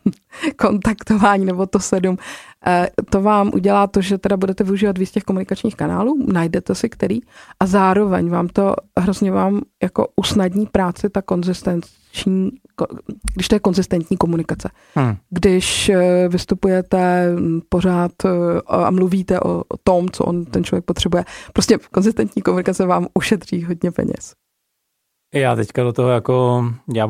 kontaktování 0.56 1.44
nebo 1.44 1.66
to 1.66 1.80
sedm, 1.80 2.16
eh, 2.66 2.88
to 3.10 3.22
vám 3.22 3.50
udělá 3.54 3.86
to, 3.86 4.00
že 4.00 4.18
teda 4.18 4.36
budete 4.36 4.64
využívat 4.64 4.98
víc 4.98 5.10
těch 5.10 5.22
komunikačních 5.22 5.76
kanálů, 5.76 6.26
najdete 6.32 6.74
si 6.74 6.88
který 6.88 7.20
a 7.60 7.66
zároveň 7.66 8.30
vám 8.30 8.48
to 8.48 8.74
hrozně 8.98 9.30
vám 9.30 9.60
jako 9.82 10.08
usnadní 10.16 10.66
práci 10.66 11.10
ta 11.10 11.22
konzistenční, 11.22 12.50
když 13.34 13.48
to 13.48 13.54
je 13.54 13.60
konzistentní 13.60 14.16
komunikace. 14.16 14.70
Hmm. 14.94 15.16
Když 15.30 15.88
eh, 15.88 16.28
vystupujete 16.28 17.32
pořád 17.68 18.12
eh, 18.24 18.28
a 18.66 18.90
mluvíte 18.90 19.40
o 19.40 19.62
tom, 19.84 20.08
co 20.10 20.24
on 20.24 20.44
ten 20.44 20.64
člověk 20.64 20.84
potřebuje, 20.84 21.24
prostě 21.52 21.78
konzistentní 21.92 22.42
komunikace 22.42 22.86
vám 22.86 23.06
ušetří 23.14 23.64
hodně 23.64 23.90
peněz. 23.90 24.41
Já 25.34 25.56
teďka 25.56 25.82
do 25.82 25.92
toho 25.92 26.08
jako 26.08 26.64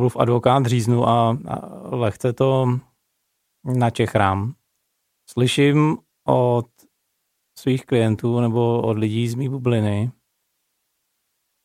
v 0.08 0.16
advokát 0.16 0.66
říznu 0.66 1.08
a, 1.08 1.38
a 1.48 1.96
lehce 1.96 2.32
to 2.32 2.66
načechrám. 3.64 4.54
Slyším 5.30 5.98
od 6.28 6.66
svých 7.58 7.86
klientů 7.86 8.40
nebo 8.40 8.82
od 8.82 8.98
lidí 8.98 9.28
z 9.28 9.34
mý 9.34 9.48
bubliny, 9.48 10.12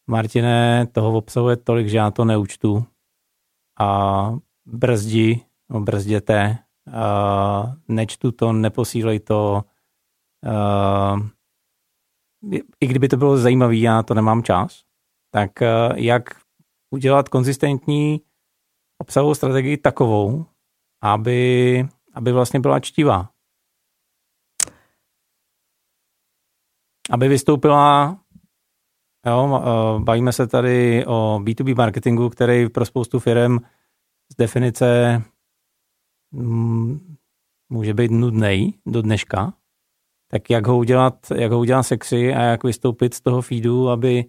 Martine, 0.10 0.88
toho 0.92 1.18
obsahuje 1.18 1.58
tolik, 1.58 1.88
že 1.88 1.98
já 1.98 2.12
to 2.12 2.26
neučtu 2.26 2.86
a 3.80 4.30
brzdi, 4.66 5.46
no 5.70 5.82
brzděte, 5.82 6.58
a 6.94 7.76
nečtu 7.88 8.32
to, 8.32 8.54
neposílej 8.54 9.20
to, 9.20 9.64
a, 10.52 11.16
i 12.80 12.88
kdyby 12.88 13.08
to 13.08 13.18
bylo 13.18 13.38
zajímavé, 13.38 13.76
já 13.76 14.04
to 14.04 14.14
nemám 14.14 14.44
čas, 14.44 14.84
tak 15.34 15.52
jak 15.96 16.47
udělat 16.90 17.30
konzistentní 17.30 18.22
obsahovou 18.98 19.36
strategii 19.36 19.78
takovou, 19.78 20.46
aby, 21.02 21.86
aby 22.14 22.32
vlastně 22.32 22.60
byla 22.60 22.80
čtivá. 22.80 23.30
Aby 27.10 27.28
vystoupila, 27.28 28.20
jo, 29.26 29.62
eh, 29.64 30.00
bavíme 30.04 30.34
se 30.34 30.48
tady 30.48 31.06
o 31.06 31.40
B2B 31.44 31.76
marketingu, 31.76 32.30
který 32.30 32.70
pro 32.70 32.86
spoustu 32.86 33.20
firm 33.20 33.58
z 34.32 34.36
definice 34.36 35.22
mm, 36.32 37.16
může 37.70 37.94
být 37.94 38.12
nudný 38.12 38.80
do 38.86 39.02
dneška, 39.02 39.54
tak 40.32 40.50
jak 40.50 40.68
ho 40.68 40.78
udělat, 40.78 41.32
jak 41.36 41.52
ho 41.52 41.60
udělat 41.60 41.84
sexy 41.84 42.34
a 42.34 42.42
jak 42.42 42.64
vystoupit 42.64 43.14
z 43.14 43.22
toho 43.22 43.42
feedu, 43.42 43.90
aby 43.90 44.26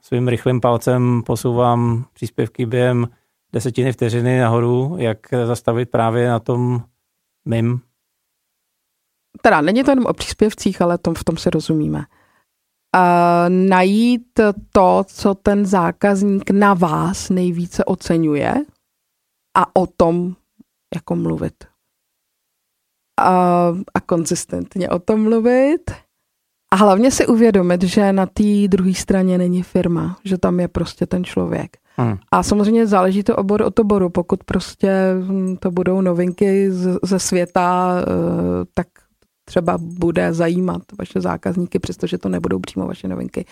svým 0.00 0.28
rychlým 0.28 0.60
palcem 0.60 1.22
posouvám 1.26 2.04
příspěvky 2.12 2.66
během 2.66 3.08
desetiny 3.52 3.92
vteřiny 3.92 4.40
nahoru, 4.40 4.96
jak 4.98 5.18
zastavit 5.46 5.90
právě 5.90 6.28
na 6.28 6.38
tom 6.38 6.82
mým. 7.44 7.80
Teda 9.42 9.60
není 9.60 9.84
to 9.84 9.90
jenom 9.90 10.06
o 10.06 10.12
příspěvcích, 10.12 10.82
ale 10.82 10.98
tom, 10.98 11.14
v 11.14 11.24
tom 11.24 11.36
se 11.36 11.50
rozumíme. 11.50 12.04
A 12.94 13.44
najít 13.48 14.40
to, 14.72 15.04
co 15.06 15.34
ten 15.34 15.66
zákazník 15.66 16.50
na 16.50 16.74
vás 16.74 17.30
nejvíce 17.30 17.84
oceňuje 17.84 18.54
a 19.56 19.76
o 19.76 19.86
tom 19.86 20.36
jako 20.94 21.16
mluvit. 21.16 21.64
A, 23.20 23.66
a 23.94 24.00
konzistentně 24.06 24.90
o 24.90 24.98
tom 24.98 25.22
mluvit 25.22 25.90
a 26.72 26.76
hlavně 26.76 27.10
si 27.10 27.26
uvědomit, 27.26 27.82
že 27.82 28.12
na 28.12 28.26
té 28.26 28.68
druhé 28.68 28.94
straně 28.94 29.38
není 29.38 29.62
firma, 29.62 30.16
že 30.24 30.38
tam 30.38 30.60
je 30.60 30.68
prostě 30.68 31.06
ten 31.06 31.24
člověk. 31.24 31.76
Hmm. 31.96 32.18
A 32.30 32.42
samozřejmě 32.42 32.86
záleží 32.86 33.22
to 33.22 33.36
obor 33.36 33.62
od 33.62 33.78
oboru. 33.78 34.10
Pokud 34.10 34.44
prostě 34.44 34.90
hm, 35.20 35.56
to 35.60 35.70
budou 35.70 36.00
novinky 36.00 36.70
ze 37.02 37.18
světa, 37.18 37.94
eh, 38.00 38.04
tak 38.74 38.86
třeba 39.44 39.78
bude 39.78 40.32
zajímat 40.32 40.82
vaše 40.98 41.20
zákazníky, 41.20 41.78
přestože 41.78 42.18
to 42.18 42.28
nebudou 42.28 42.58
přímo 42.58 42.86
vaše 42.86 43.08
novinky. 43.08 43.44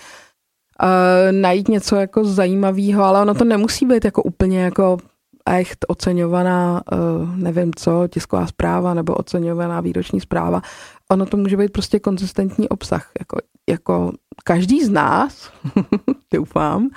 Uh, 0.83 1.33
najít 1.33 1.69
něco 1.69 1.97
jako 1.97 2.25
zajímavého, 2.25 3.05
ale 3.05 3.23
ono 3.23 3.35
to 3.35 3.45
nemusí 3.45 3.87
být 3.87 4.05
jako 4.05 4.23
úplně 4.23 4.61
jako 4.61 4.99
echt 5.47 5.85
oceňovaná, 5.89 6.83
uh, 6.93 7.37
nevím 7.37 7.73
co, 7.77 8.09
tisková 8.09 8.47
zpráva 8.47 8.95
nebo 8.95 9.15
oceňovaná 9.15 9.81
výroční 9.81 10.21
zpráva. 10.21 10.63
Ono 11.11 11.27
to 11.27 11.37
může 11.37 11.57
být 11.57 11.73
prostě 11.73 11.99
konzistentní 11.99 12.69
obsah. 12.69 13.11
Jako, 13.19 13.39
jako 13.69 14.13
každý 14.45 14.85
z 14.85 14.89
nás, 14.89 15.51
doufám, 16.35 16.89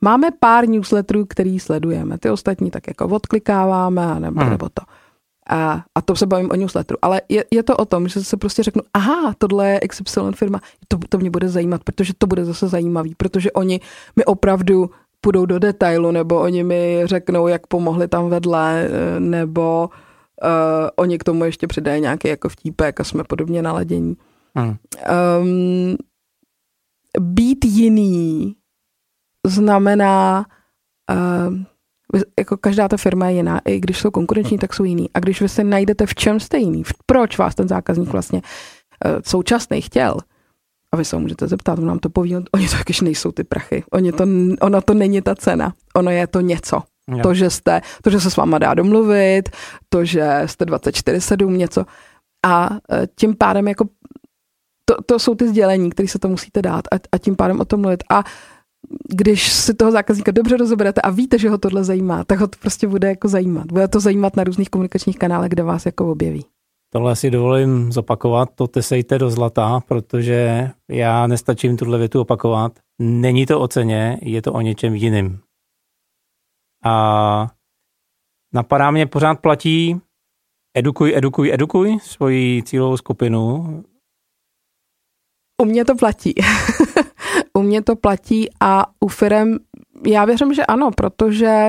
máme 0.00 0.30
pár 0.40 0.68
newsletterů, 0.68 1.26
který 1.26 1.60
sledujeme. 1.60 2.18
Ty 2.18 2.30
ostatní 2.30 2.70
tak 2.70 2.88
jako 2.88 3.06
odklikáváme 3.06 4.20
nebo, 4.20 4.40
hmm. 4.40 4.50
nebo 4.50 4.68
to. 4.74 4.82
A, 5.48 5.84
a 5.94 6.02
to 6.02 6.16
se 6.16 6.26
bavím 6.26 6.50
o 6.50 6.56
newsletteru. 6.56 6.98
Ale 7.02 7.20
je, 7.28 7.44
je 7.50 7.62
to 7.62 7.76
o 7.76 7.84
tom, 7.84 8.08
že 8.08 8.24
se 8.24 8.36
prostě 8.36 8.62
řeknu, 8.62 8.82
aha, 8.94 9.34
tohle 9.38 9.70
je 9.70 9.80
XY 9.80 10.20
firma, 10.34 10.60
to, 10.88 10.98
to 11.08 11.18
mě 11.18 11.30
bude 11.30 11.48
zajímat, 11.48 11.84
protože 11.84 12.12
to 12.18 12.26
bude 12.26 12.44
zase 12.44 12.68
zajímavý, 12.68 13.14
protože 13.14 13.52
oni 13.52 13.80
mi 14.16 14.24
opravdu 14.24 14.90
půjdou 15.20 15.46
do 15.46 15.58
detailu, 15.58 16.10
nebo 16.10 16.40
oni 16.40 16.64
mi 16.64 17.02
řeknou, 17.04 17.48
jak 17.48 17.66
pomohli 17.66 18.08
tam 18.08 18.28
vedle, 18.28 18.88
eh, 18.88 19.20
nebo 19.20 19.88
uh, 19.92 19.98
oni 20.96 21.18
k 21.18 21.24
tomu 21.24 21.44
ještě 21.44 21.66
přidají 21.66 22.00
nějaký 22.00 22.28
jako 22.28 22.48
vtípek 22.48 23.00
a 23.00 23.04
jsme 23.04 23.24
podobně 23.24 23.62
naladění. 23.62 24.16
Hmm. 24.54 24.76
Um, 25.40 25.96
být 27.20 27.64
jiný 27.64 28.56
znamená 29.46 30.46
uh, 31.10 31.56
jako 32.38 32.56
každá 32.56 32.88
ta 32.88 32.96
firma 32.96 33.28
je 33.28 33.36
jiná, 33.36 33.60
i 33.64 33.80
když 33.80 33.98
jsou 33.98 34.10
konkurenční, 34.10 34.58
tak 34.58 34.74
jsou 34.74 34.84
jiný. 34.84 35.10
A 35.14 35.20
když 35.20 35.40
vy 35.40 35.48
se 35.48 35.64
najdete 35.64 36.06
v 36.06 36.14
čem 36.14 36.40
jste 36.40 36.58
jiný, 36.58 36.82
proč 37.06 37.38
vás 37.38 37.54
ten 37.54 37.68
zákazník 37.68 38.08
vlastně 38.08 38.42
uh, 38.42 39.12
současný 39.24 39.80
chtěl, 39.80 40.16
a 40.92 40.96
vy 40.96 41.04
se 41.04 41.16
můžete 41.16 41.48
zeptat, 41.48 41.78
on 41.78 41.86
nám 41.86 41.98
to 41.98 42.10
poví, 42.10 42.36
oni 42.36 42.68
to 42.68 42.76
jakýž 42.76 43.00
nejsou 43.00 43.32
ty 43.32 43.44
prachy. 43.44 43.84
Oni 43.90 44.12
to, 44.12 44.24
ono 44.60 44.80
to 44.80 44.94
není 44.94 45.22
ta 45.22 45.34
cena, 45.34 45.74
ono 45.96 46.10
je 46.10 46.26
to 46.26 46.40
něco. 46.40 46.82
Jo. 47.10 47.18
To, 47.22 47.34
že 47.34 47.50
jste, 47.50 47.80
to, 48.02 48.10
že 48.10 48.20
se 48.20 48.30
s 48.30 48.36
váma 48.36 48.58
dá 48.58 48.74
domluvit, 48.74 49.48
to, 49.88 50.04
že 50.04 50.42
jste 50.46 50.64
24-7, 50.64 51.50
něco. 51.50 51.84
A 52.46 52.70
e, 52.92 53.06
tím 53.16 53.36
pádem 53.36 53.68
jako 53.68 53.84
to, 54.84 54.94
to 55.06 55.18
jsou 55.18 55.34
ty 55.34 55.48
sdělení, 55.48 55.90
které 55.90 56.08
se 56.08 56.18
to 56.18 56.28
musíte 56.28 56.62
dát 56.62 56.84
a, 56.92 56.96
a 57.12 57.18
tím 57.18 57.36
pádem 57.36 57.60
o 57.60 57.64
tom 57.64 57.80
mluvit. 57.80 58.04
A 58.10 58.24
když 59.08 59.52
si 59.52 59.74
toho 59.74 59.90
zákazníka 59.92 60.32
dobře 60.32 60.56
rozeberete 60.56 61.00
a 61.00 61.10
víte, 61.10 61.38
že 61.38 61.50
ho 61.50 61.58
tohle 61.58 61.84
zajímá, 61.84 62.24
tak 62.24 62.40
ho 62.40 62.46
to 62.46 62.58
prostě 62.60 62.88
bude 62.88 63.08
jako 63.08 63.28
zajímat. 63.28 63.66
Bude 63.66 63.88
to 63.88 64.00
zajímat 64.00 64.36
na 64.36 64.44
různých 64.44 64.70
komunikačních 64.70 65.18
kanálech, 65.18 65.48
kde 65.48 65.62
vás 65.62 65.86
jako 65.86 66.12
objeví. 66.12 66.44
Tohle 66.92 67.16
si 67.16 67.30
dovolím 67.30 67.92
zopakovat, 67.92 68.48
to 68.54 68.66
tesejte 68.66 69.18
do 69.18 69.30
zlata, 69.30 69.80
protože 69.88 70.70
já 70.90 71.26
nestačím 71.26 71.76
tuhle 71.76 71.98
větu 71.98 72.20
opakovat. 72.20 72.72
Není 72.98 73.46
to 73.46 73.60
o 73.60 73.68
ceně, 73.68 74.18
je 74.22 74.42
to 74.42 74.52
o 74.52 74.60
něčem 74.60 74.94
jiným. 74.94 75.38
A 76.84 77.46
napadá 78.54 78.90
mě 78.90 79.06
pořád 79.06 79.40
platí 79.40 80.00
edukuj, 80.76 81.16
edukuj, 81.16 81.52
edukuj 81.52 81.98
svoji 82.02 82.62
cílovou 82.62 82.96
skupinu. 82.96 83.84
U 85.62 85.64
mě 85.64 85.84
to 85.84 85.94
platí. 85.94 86.34
u 87.58 87.62
mě 87.62 87.82
to 87.82 87.96
platí 87.96 88.48
a 88.60 88.86
u 89.00 89.08
firm 89.08 89.56
já 90.06 90.24
věřím, 90.24 90.54
že 90.54 90.66
ano, 90.66 90.90
protože 90.96 91.68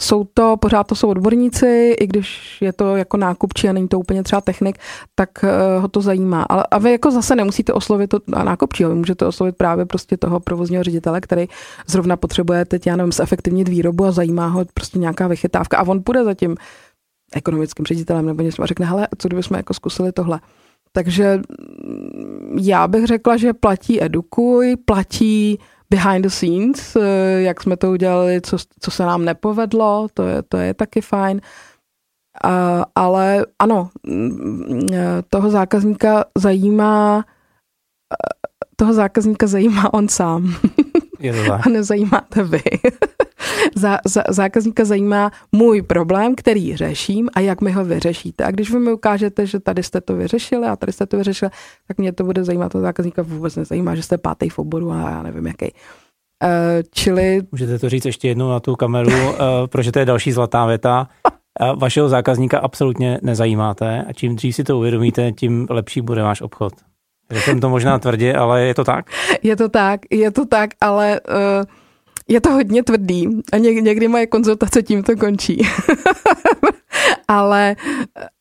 jsou 0.00 0.24
to, 0.34 0.56
pořád 0.60 0.86
to 0.86 0.94
jsou 0.94 1.08
odborníci, 1.08 1.96
i 2.00 2.06
když 2.06 2.58
je 2.62 2.72
to 2.72 2.96
jako 2.96 3.16
nákupčí 3.16 3.68
a 3.68 3.72
není 3.72 3.88
to 3.88 3.98
úplně 3.98 4.22
třeba 4.22 4.40
technik, 4.40 4.78
tak 5.14 5.30
uh, 5.42 5.82
ho 5.82 5.88
to 5.88 6.00
zajímá. 6.00 6.42
Ale 6.42 6.64
a 6.70 6.78
vy 6.78 6.92
jako 6.92 7.10
zase 7.10 7.36
nemusíte 7.36 7.72
oslovit 7.72 8.10
to 8.10 8.18
nákupčí, 8.44 8.84
vy 8.84 8.94
můžete 8.94 9.26
oslovit 9.26 9.56
právě 9.56 9.86
prostě 9.86 10.16
toho 10.16 10.40
provozního 10.40 10.82
ředitele, 10.82 11.20
který 11.20 11.46
zrovna 11.86 12.16
potřebuje 12.16 12.64
teď, 12.64 12.86
já 12.86 12.96
nevím, 12.96 13.12
zefektivnit 13.12 13.68
výrobu 13.68 14.04
a 14.04 14.12
zajímá 14.12 14.46
ho 14.46 14.64
prostě 14.74 14.98
nějaká 14.98 15.28
vychytávka 15.28 15.76
a 15.76 15.86
on 15.86 16.02
půjde 16.02 16.24
za 16.24 16.34
tím 16.34 16.56
ekonomickým 17.34 17.86
ředitelem 17.86 18.26
nebo 18.26 18.42
něco 18.42 18.62
a 18.62 18.66
řekne, 18.66 18.86
hele, 18.86 19.08
co 19.18 19.28
kdybychom 19.28 19.56
jako 19.56 19.74
zkusili 19.74 20.12
tohle. 20.12 20.40
Takže 20.92 21.36
mm, 21.36 22.58
já 22.60 22.88
bych 22.88 23.04
řekla, 23.06 23.36
že 23.36 23.52
platí 23.52 24.02
edukuj, 24.02 24.76
platí 24.84 25.58
behind 25.90 26.22
the 26.24 26.30
scenes, 26.30 26.96
eh, 26.96 27.42
jak 27.42 27.62
jsme 27.62 27.76
to 27.76 27.90
udělali, 27.90 28.40
co, 28.40 28.56
co 28.80 28.90
se 28.90 29.02
nám 29.02 29.24
nepovedlo, 29.24 30.08
to 30.14 30.22
je, 30.22 30.42
to 30.42 30.56
je 30.56 30.74
taky 30.74 31.00
fajn. 31.00 31.40
Ale 32.94 33.46
ano, 33.58 33.90
mm, 34.06 34.86
eh, 34.92 35.22
toho 35.30 35.50
zákazníka 35.50 36.24
zajímá 36.38 37.24
eh, 38.12 38.56
toho 38.76 38.92
zákazníka 38.92 39.46
zajímá 39.46 39.94
on 39.94 40.08
sám. 40.08 40.54
Je 41.18 41.32
to 41.32 41.50
tak. 41.50 41.60
A 41.66 41.70
nezajímáte 41.70 42.42
vy. 42.42 42.62
Za, 43.76 43.98
za, 44.04 44.22
zákazníka 44.28 44.84
zajímá 44.84 45.30
můj 45.52 45.82
problém, 45.82 46.34
který 46.34 46.76
řeším 46.76 47.28
a 47.34 47.40
jak 47.40 47.60
mi 47.60 47.72
ho 47.72 47.84
vyřešíte. 47.84 48.44
A 48.44 48.50
když 48.50 48.70
vy 48.70 48.78
mi 48.78 48.92
ukážete, 48.92 49.46
že 49.46 49.60
tady 49.60 49.82
jste 49.82 50.00
to 50.00 50.16
vyřešili 50.16 50.66
a 50.66 50.76
tady 50.76 50.92
jste 50.92 51.06
to 51.06 51.16
vyřešili, 51.16 51.50
tak 51.88 51.98
mě 51.98 52.12
to 52.12 52.24
bude 52.24 52.44
zajímat. 52.44 52.72
To 52.72 52.80
zákazníka 52.80 53.22
vůbec 53.22 53.56
nezajímá, 53.56 53.94
že 53.94 54.02
jste 54.02 54.18
pátý 54.18 54.48
v 54.48 54.58
oboru 54.58 54.92
a 54.92 55.10
já 55.10 55.22
nevím 55.22 55.46
jaký. 55.46 55.72
Uh, 56.44 56.50
čili... 56.90 57.42
Můžete 57.52 57.78
to 57.78 57.88
říct 57.88 58.04
ještě 58.04 58.28
jednou 58.28 58.50
na 58.50 58.60
tu 58.60 58.76
kameru, 58.76 59.10
uh, 59.10 59.36
protože 59.66 59.92
to 59.92 59.98
je 59.98 60.04
další 60.04 60.32
zlatá 60.32 60.66
věta. 60.66 61.08
Uh, 61.60 61.78
vašeho 61.78 62.08
zákazníka 62.08 62.58
absolutně 62.58 63.18
nezajímáte 63.22 64.04
a 64.08 64.12
čím 64.12 64.36
dřív 64.36 64.54
si 64.54 64.64
to 64.64 64.78
uvědomíte, 64.78 65.32
tím 65.32 65.66
lepší 65.70 66.00
bude 66.00 66.22
váš 66.22 66.40
obchod. 66.40 66.72
Řekl 67.30 67.60
to 67.60 67.68
možná 67.68 67.98
tvrdě, 67.98 68.34
ale 68.34 68.62
je 68.62 68.74
to 68.74 68.84
tak? 68.84 69.06
Je 69.42 69.56
to 69.56 69.68
tak, 69.68 70.00
je 70.10 70.30
to 70.30 70.46
tak, 70.46 70.70
ale 70.80 71.20
uh, 71.20 71.64
je 72.28 72.40
to 72.40 72.50
hodně 72.50 72.82
tvrdý 72.82 73.28
a 73.52 73.56
něk, 73.58 73.76
někdy 73.76 74.08
moje 74.08 74.26
konzultace 74.26 74.82
tímto 74.82 75.16
končí. 75.16 75.62
ale, 77.28 77.76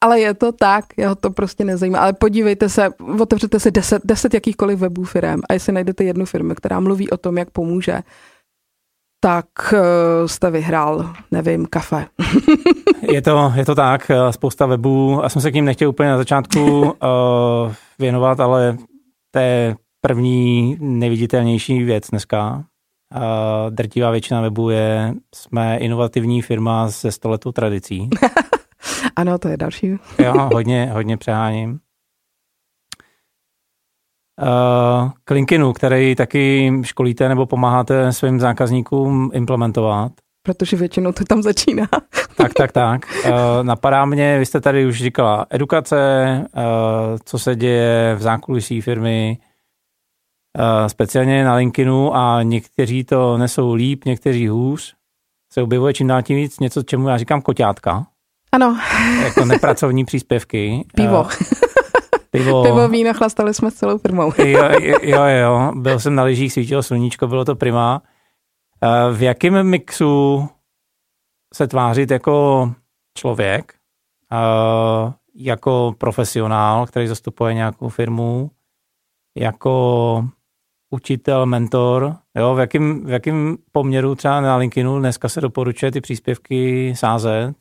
ale 0.02 0.20
je 0.20 0.34
to 0.34 0.52
tak, 0.52 0.86
jeho 0.98 1.16
to 1.16 1.30
prostě 1.30 1.66
nezajímá. 1.66 2.00
Ale 2.00 2.14
podívejte 2.14 2.70
se, 2.70 2.90
otevřete 3.20 3.60
si 3.60 3.72
deset, 3.72 4.02
deset 4.06 4.34
jakýchkoliv 4.34 4.80
webů 4.80 5.04
firm 5.04 5.42
a 5.50 5.54
jestli 5.54 5.74
najdete 5.74 6.04
jednu 6.04 6.26
firmu, 6.26 6.56
která 6.56 6.80
mluví 6.80 7.10
o 7.10 7.18
tom, 7.18 7.38
jak 7.38 7.50
pomůže, 7.50 8.02
tak 9.20 9.46
uh, 9.74 9.80
jste 10.28 10.52
vyhrál, 10.52 11.14
nevím, 11.32 11.66
kafe. 11.66 12.06
je, 13.12 13.22
to, 13.22 13.54
je 13.56 13.66
to 13.66 13.76
tak, 13.76 14.12
eh, 14.12 14.34
spousta 14.34 14.66
webů. 14.66 15.20
Já 15.24 15.30
jsem 15.30 15.42
se 15.42 15.52
k 15.52 15.54
ním 15.54 15.66
nechtěl 15.66 15.90
úplně 15.90 16.10
na 16.10 16.18
začátku 16.18 16.82
uh, 16.82 16.92
věnovat, 18.00 18.40
ale 18.40 18.78
to 19.32 19.40
je 19.40 19.76
první 20.02 20.78
neviditelnější 20.80 21.84
věc 21.84 22.10
dneska. 22.10 22.64
Drtivá 23.70 24.12
většina 24.12 24.42
webů 24.42 24.70
je, 24.70 25.14
jsme 25.36 25.78
inovativní 25.78 26.42
firma 26.42 26.92
se 26.92 27.12
stoletou 27.12 27.52
tradicí. 27.52 28.10
ano, 29.16 29.38
to 29.38 29.48
je 29.48 29.58
další. 29.58 29.88
jo, 30.20 30.50
hodně, 30.54 30.90
hodně 30.94 31.18
přeháním. 31.18 31.80
Uh, 34.42 35.12
Klinkinu, 35.26 35.74
který 35.74 36.16
taky 36.16 36.74
školíte 36.82 37.30
nebo 37.30 37.46
pomáháte 37.46 38.14
svým 38.14 38.40
zákazníkům 38.40 39.32
implementovat. 39.34 40.12
protože 40.44 40.78
většinou 40.78 41.12
to 41.12 41.24
tam 41.24 41.42
začíná. 41.42 41.88
tak, 42.38 42.54
tak, 42.54 42.72
tak. 42.72 43.02
Uh, 43.26 43.32
napadá 43.62 44.06
mě, 44.06 44.40
vy 44.40 44.46
jste 44.46 44.62
tady 44.62 44.86
už 44.86 44.98
říkala 44.98 45.46
edukace, 45.50 45.98
uh, 46.58 46.64
co 47.26 47.40
se 47.40 47.56
děje 47.56 48.16
v 48.16 48.22
zákulisí 48.22 48.82
firmy, 48.82 49.38
speciálně 50.88 51.46
na 51.46 51.56
LinkedInu 51.56 52.16
a 52.16 52.44
někteří 52.44 53.04
to 53.04 53.38
nesou 53.38 53.74
líp, 53.74 54.06
někteří 54.06 54.48
hůř. 54.48 54.96
Se 55.52 55.62
objevuje 55.62 55.94
čím 55.94 56.08
dál 56.08 56.22
tím 56.22 56.36
víc 56.38 56.60
něco, 56.60 56.84
čemu 56.84 57.08
já 57.08 57.18
říkám 57.18 57.42
koťátka. 57.42 58.06
Ano. 58.52 58.80
Jako 59.24 59.46
nepracovní 59.46 60.06
příspěvky. 60.06 60.86
Pivo. 60.96 61.28
Pivo. 62.32 62.64
Pivo, 62.64 62.90
víno, 62.90 63.14
chlastali 63.14 63.54
jsme 63.54 63.72
s 63.72 63.74
celou 63.74 63.98
firmou. 63.98 64.34
jo, 64.38 64.70
jo, 65.02 65.24
jo, 65.24 65.72
byl 65.76 66.00
jsem 66.00 66.16
na 66.16 66.24
lyžích, 66.24 66.54
svítilo 66.54 66.84
sluníčko, 66.84 67.28
bylo 67.28 67.46
to 67.46 67.56
prima. 67.56 68.02
V 69.14 69.22
jakém 69.22 69.64
mixu 69.64 70.50
se 71.54 71.68
tvářit 71.68 72.12
jako 72.12 72.72
člověk, 73.18 73.74
jako 75.36 75.96
profesionál, 75.98 76.86
který 76.86 77.08
zastupuje 77.08 77.54
nějakou 77.54 77.90
firmu, 77.90 78.52
jako 79.38 80.28
učitel, 80.90 81.46
mentor, 81.46 82.16
jo, 82.38 82.56
v 82.56 82.60
jakém 82.60 83.06
v 83.06 83.10
jakým 83.10 83.58
poměru 83.72 84.16
třeba 84.16 84.42
na 84.42 84.58
LinkedInu 84.58 85.00
dneska 85.00 85.30
se 85.30 85.42
doporučuje 85.42 85.92
ty 85.92 86.02
příspěvky 86.02 86.94
sázet, 86.96 87.54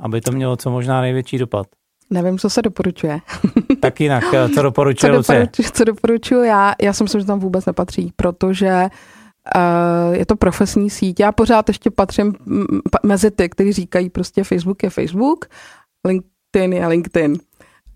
aby 0.00 0.20
to 0.20 0.32
mělo 0.32 0.56
co 0.56 0.70
možná 0.70 1.00
největší 1.00 1.38
dopad. 1.38 1.66
Nevím, 2.10 2.38
co 2.38 2.50
se 2.50 2.62
doporučuje. 2.62 3.20
tak 3.80 4.00
jinak, 4.00 4.24
co 4.54 4.62
doporučuje 4.62 5.12
co, 5.12 5.32
doporučuji, 5.32 5.70
co 5.72 5.84
doporučuji 5.84 6.42
já? 6.42 6.74
Já 6.82 6.92
si 6.92 7.02
myslím, 7.02 7.20
že 7.20 7.26
tam 7.26 7.40
vůbec 7.40 7.66
nepatří, 7.66 8.12
protože 8.16 8.88
uh, 9.56 10.14
je 10.14 10.26
to 10.26 10.36
profesní 10.36 10.90
síť. 10.90 11.20
Já 11.20 11.32
pořád 11.32 11.68
ještě 11.68 11.90
patřím 11.90 12.34
mezi 13.02 13.30
ty, 13.30 13.48
kteří 13.48 13.72
říkají 13.72 14.10
prostě 14.10 14.44
Facebook 14.44 14.82
je 14.82 14.90
Facebook, 14.90 15.44
LinkedIn 16.06 16.72
je 16.72 16.86
LinkedIn. 16.86 17.38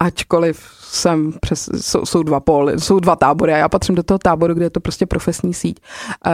Ačkoliv 0.02 0.60
jsem 0.80 1.32
přes, 1.40 1.70
jsou, 1.80 2.06
jsou 2.06 2.22
dva 2.22 2.40
póly, 2.40 2.80
jsou 2.80 3.00
dva 3.00 3.16
tábory 3.16 3.52
a 3.54 3.56
já 3.56 3.68
patřím 3.68 3.94
do 3.94 4.02
toho 4.02 4.18
táboru, 4.18 4.54
kde 4.54 4.64
je 4.64 4.70
to 4.70 4.80
prostě 4.80 5.06
profesní 5.06 5.54
síť. 5.54 5.80
Uh, 6.26 6.32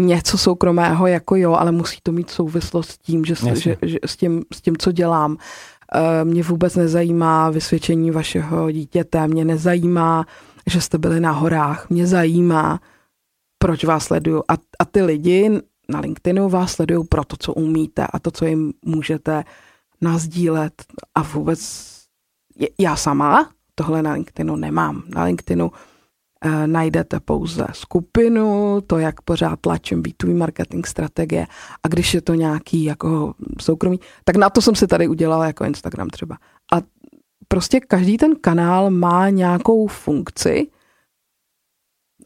něco 0.00 0.38
soukromého 0.38 1.06
jako 1.06 1.36
jo, 1.36 1.52
ale 1.52 1.72
musí 1.72 1.98
to 2.02 2.12
mít 2.12 2.30
souvislost 2.30 2.90
s 2.90 2.98
tím, 2.98 3.24
že, 3.24 3.34
že, 3.54 3.76
že 3.82 3.98
s, 4.06 4.16
tím, 4.16 4.42
s 4.54 4.60
tím, 4.60 4.76
co 4.76 4.92
dělám. 4.92 5.30
Uh, 5.32 5.38
mě 6.24 6.42
vůbec 6.42 6.76
nezajímá 6.76 7.50
vysvědčení 7.50 8.10
vašeho 8.10 8.70
dítěte, 8.70 9.28
mě 9.28 9.44
nezajímá, 9.44 10.26
že 10.66 10.80
jste 10.80 10.98
byli 10.98 11.20
na 11.20 11.30
horách, 11.30 11.90
mě 11.90 12.06
zajímá, 12.06 12.80
proč 13.58 13.84
vás 13.84 14.04
sleduju. 14.04 14.42
A, 14.48 14.52
a 14.78 14.84
ty 14.84 15.02
lidi 15.02 15.60
na 15.88 16.00
LinkedInu 16.00 16.48
vás 16.48 16.72
sledují 16.72 17.06
pro 17.06 17.24
to, 17.24 17.36
co 17.38 17.52
umíte 17.52 18.06
a 18.12 18.18
to, 18.18 18.30
co 18.30 18.44
jim 18.44 18.72
můžete 18.84 19.44
nazdílet 20.00 20.72
a 21.14 21.22
vůbec 21.22 21.89
já 22.78 22.96
sama 22.96 23.50
tohle 23.74 24.02
na 24.02 24.12
LinkedInu 24.12 24.56
nemám. 24.56 25.02
Na 25.14 25.24
LinkedInu 25.24 25.72
eh, 26.44 26.66
najdete 26.66 27.20
pouze 27.20 27.66
skupinu, 27.72 28.80
to, 28.86 28.98
jak 28.98 29.20
pořád 29.20 29.60
tlačím 29.60 30.02
B2B 30.02 30.36
marketing 30.36 30.86
strategie 30.86 31.46
a 31.82 31.88
když 31.88 32.14
je 32.14 32.20
to 32.20 32.34
nějaký 32.34 32.84
jako 32.84 33.34
soukromý, 33.60 34.00
tak 34.24 34.36
na 34.36 34.50
to 34.50 34.62
jsem 34.62 34.74
si 34.74 34.86
tady 34.86 35.08
udělala 35.08 35.46
jako 35.46 35.64
Instagram 35.64 36.08
třeba. 36.08 36.36
A 36.72 36.76
prostě 37.48 37.80
každý 37.80 38.16
ten 38.16 38.36
kanál 38.36 38.90
má 38.90 39.30
nějakou 39.30 39.86
funkci 39.86 40.66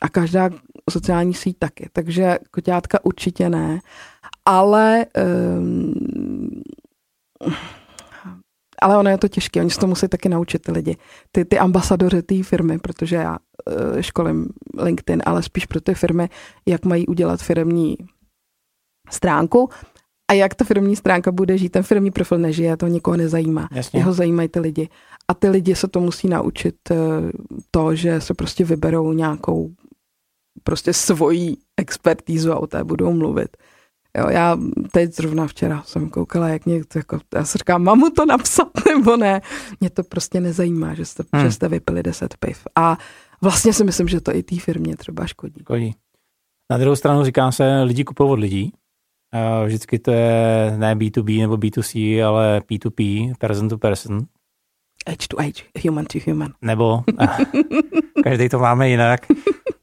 a 0.00 0.08
každá 0.08 0.50
sociální 0.90 1.34
síť 1.34 1.58
taky. 1.58 1.88
Takže 1.92 2.38
koťátka 2.50 3.04
určitě 3.04 3.48
ne, 3.48 3.80
ale 4.44 5.06
um, 5.58 5.94
ale 8.84 8.98
ono 8.98 9.10
je 9.10 9.18
to 9.18 9.28
těžké, 9.28 9.60
oni 9.60 9.70
se 9.70 9.80
to 9.80 9.86
musí 9.86 10.08
taky 10.08 10.28
naučit 10.28 10.62
ty 10.62 10.72
lidi, 10.72 10.96
ty, 11.32 11.44
ty 11.44 11.58
ambasadoři 11.58 12.22
té 12.22 12.42
firmy, 12.42 12.78
protože 12.78 13.16
já 13.16 13.36
uh, 13.38 14.00
školím 14.00 14.48
LinkedIn, 14.78 15.22
ale 15.26 15.42
spíš 15.42 15.66
pro 15.66 15.80
ty 15.80 15.94
firmy, 15.94 16.28
jak 16.68 16.84
mají 16.84 17.06
udělat 17.06 17.42
firmní 17.42 17.96
stránku 19.10 19.70
a 20.30 20.32
jak 20.32 20.54
ta 20.54 20.64
firmní 20.64 20.96
stránka 20.96 21.32
bude 21.32 21.58
žít. 21.58 21.68
Ten 21.68 21.82
firmní 21.82 22.10
profil 22.10 22.38
nežije, 22.38 22.76
to 22.76 22.86
nikoho 22.86 23.16
nezajímá. 23.16 23.68
Jasně. 23.72 24.00
Jeho 24.00 24.12
zajímají 24.12 24.48
ty 24.48 24.60
lidi. 24.60 24.88
A 25.28 25.34
ty 25.34 25.48
lidi 25.48 25.74
se 25.74 25.88
to 25.88 26.00
musí 26.00 26.28
naučit 26.28 26.76
uh, 26.90 26.96
to, 27.70 27.94
že 27.94 28.20
se 28.20 28.34
prostě 28.34 28.64
vyberou 28.64 29.12
nějakou 29.12 29.70
prostě 30.64 30.92
svoji 30.92 31.56
expertízu 31.76 32.52
a 32.52 32.58
o 32.58 32.66
té 32.66 32.84
budou 32.84 33.12
mluvit. 33.12 33.56
Jo, 34.18 34.28
já 34.30 34.58
teď 34.92 35.14
zrovna 35.14 35.46
včera 35.46 35.82
jsem 35.82 36.10
koukala, 36.10 36.48
jak 36.48 36.66
někdo, 36.66 36.86
jako, 36.96 37.18
já 37.34 37.44
se 37.44 37.58
říkám, 37.58 37.82
mám 37.82 37.98
mu 37.98 38.10
to 38.10 38.26
napsat 38.26 38.68
nebo 38.88 39.16
ne. 39.16 39.40
Mě 39.80 39.90
to 39.90 40.02
prostě 40.02 40.40
nezajímá, 40.40 40.94
že 40.94 41.04
jste, 41.04 41.22
hmm. 41.32 41.44
že 41.44 41.52
jste 41.52 41.68
vypili 41.68 42.02
deset 42.02 42.36
piv. 42.36 42.66
A 42.76 42.98
vlastně 43.42 43.72
si 43.72 43.84
myslím, 43.84 44.08
že 44.08 44.20
to 44.20 44.34
i 44.34 44.42
té 44.42 44.56
firmě 44.58 44.96
třeba 44.96 45.26
škodí. 45.26 45.60
Škodí. 45.60 45.94
Na 46.70 46.78
druhou 46.78 46.96
stranu 46.96 47.24
říká 47.24 47.52
se, 47.52 47.82
lidi 47.82 48.04
kupují 48.04 48.30
od 48.30 48.38
lidí. 48.38 48.72
Vždycky 49.66 49.98
to 49.98 50.10
je 50.10 50.74
ne 50.76 50.94
B2B 50.94 51.40
nebo 51.40 51.54
B2C, 51.54 52.24
ale 52.26 52.60
P2P, 52.60 53.32
person 53.38 53.68
to 53.68 53.78
person. 53.78 54.20
Age 55.06 55.28
to 55.28 55.40
age, 55.40 55.62
human 55.84 56.04
to 56.04 56.18
human. 56.26 56.52
Nebo, 56.62 57.04
každý 58.24 58.48
to 58.48 58.58
máme 58.58 58.88
jinak. 58.88 59.26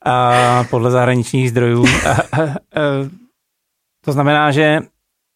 A 0.06 0.64
podle 0.64 0.92
zahraničních 0.92 1.50
zdrojů. 1.50 1.86
To 4.06 4.12
znamená, 4.12 4.52
že 4.52 4.80